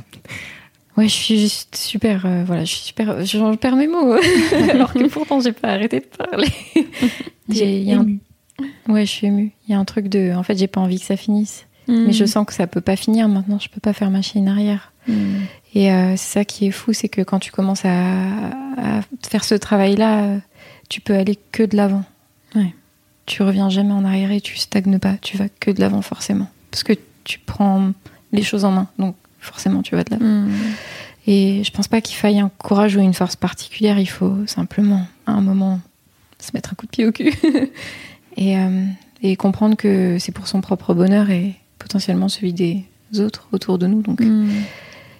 [0.95, 2.26] Ouais, je suis juste super.
[2.26, 3.24] euh, voilà, je suis super.
[3.24, 4.13] Je, perds mes mots.
[4.72, 6.47] Alors que pourtant, j'ai pas arrêté de parler.
[7.49, 8.18] J'ai- y a un-
[8.91, 9.51] Ouais, je suis émue.
[9.68, 10.34] Il y a un truc de.
[10.36, 11.68] En fait, j'ai pas envie que ça finisse.
[11.88, 13.59] Mais je sens que ça peut pas finir maintenant.
[13.59, 14.91] Je peux pas faire machine arrière.
[15.74, 17.89] Et euh, c'est ça qui est fou, c'est que quand tu commences à,
[18.78, 20.38] à faire ce travail-là,
[20.89, 22.03] tu peux aller que de l'avant.
[22.55, 22.74] Ouais.
[23.26, 25.16] Tu reviens jamais en arrière et tu stagnes pas.
[25.22, 26.93] Tu vas que de l'avant forcément, parce que
[27.24, 27.91] tu prends
[28.32, 28.88] les choses en main.
[28.97, 30.26] Donc forcément, tu vas de l'avant.
[30.26, 30.51] Mm.
[31.28, 33.99] Et je pense pas qu'il faille un courage ou une force particulière.
[33.99, 35.82] Il faut simplement, à un moment,
[36.39, 37.34] se mettre un coup de pied au cul
[38.38, 38.86] et, euh,
[39.22, 42.86] et comprendre que c'est pour son propre bonheur et potentiellement celui des
[43.20, 44.01] autres autour de nous.
[44.01, 44.49] Donc Mm.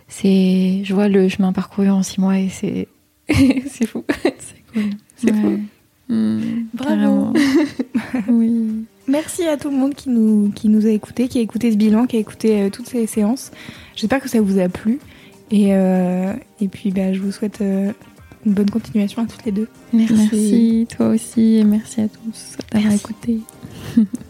[0.08, 2.88] C'est, je vois le chemin parcouru en six mois et c'est,
[3.70, 4.04] c'est fou.
[4.24, 4.84] C'est cool.
[5.16, 5.42] C'est Ouais.
[5.42, 5.60] fou.
[6.10, 6.40] Mm,
[6.74, 7.34] Bravo.
[8.30, 8.86] oui.
[9.10, 11.78] Merci à tout le monde qui nous, qui nous a écoutés, qui a écouté ce
[11.78, 13.52] bilan, qui a écouté euh, toutes ces séances.
[13.96, 15.00] J'espère que ça vous a plu.
[15.52, 17.92] Et, euh, et puis, bah, je vous souhaite euh,
[18.46, 19.68] une bonne continuation à toutes les deux.
[19.94, 20.14] Merci.
[20.14, 23.40] Merci, toi aussi, et merci à tous d'avoir écouté.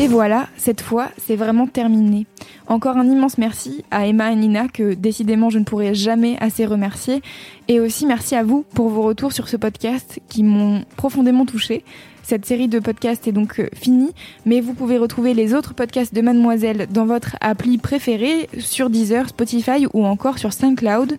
[0.00, 2.26] Et voilà, cette fois, c'est vraiment terminé.
[2.66, 6.66] Encore un immense merci à Emma et Nina que décidément je ne pourrai jamais assez
[6.66, 7.22] remercier.
[7.68, 11.84] Et aussi merci à vous pour vos retours sur ce podcast qui m'ont profondément touchée.
[12.24, 14.12] Cette série de podcasts est donc euh, finie,
[14.46, 19.28] mais vous pouvez retrouver les autres podcasts de Mademoiselle dans votre appli préférée sur Deezer,
[19.28, 21.18] Spotify ou encore sur SoundCloud.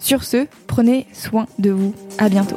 [0.00, 1.94] Sur ce, prenez soin de vous.
[2.18, 2.56] À bientôt.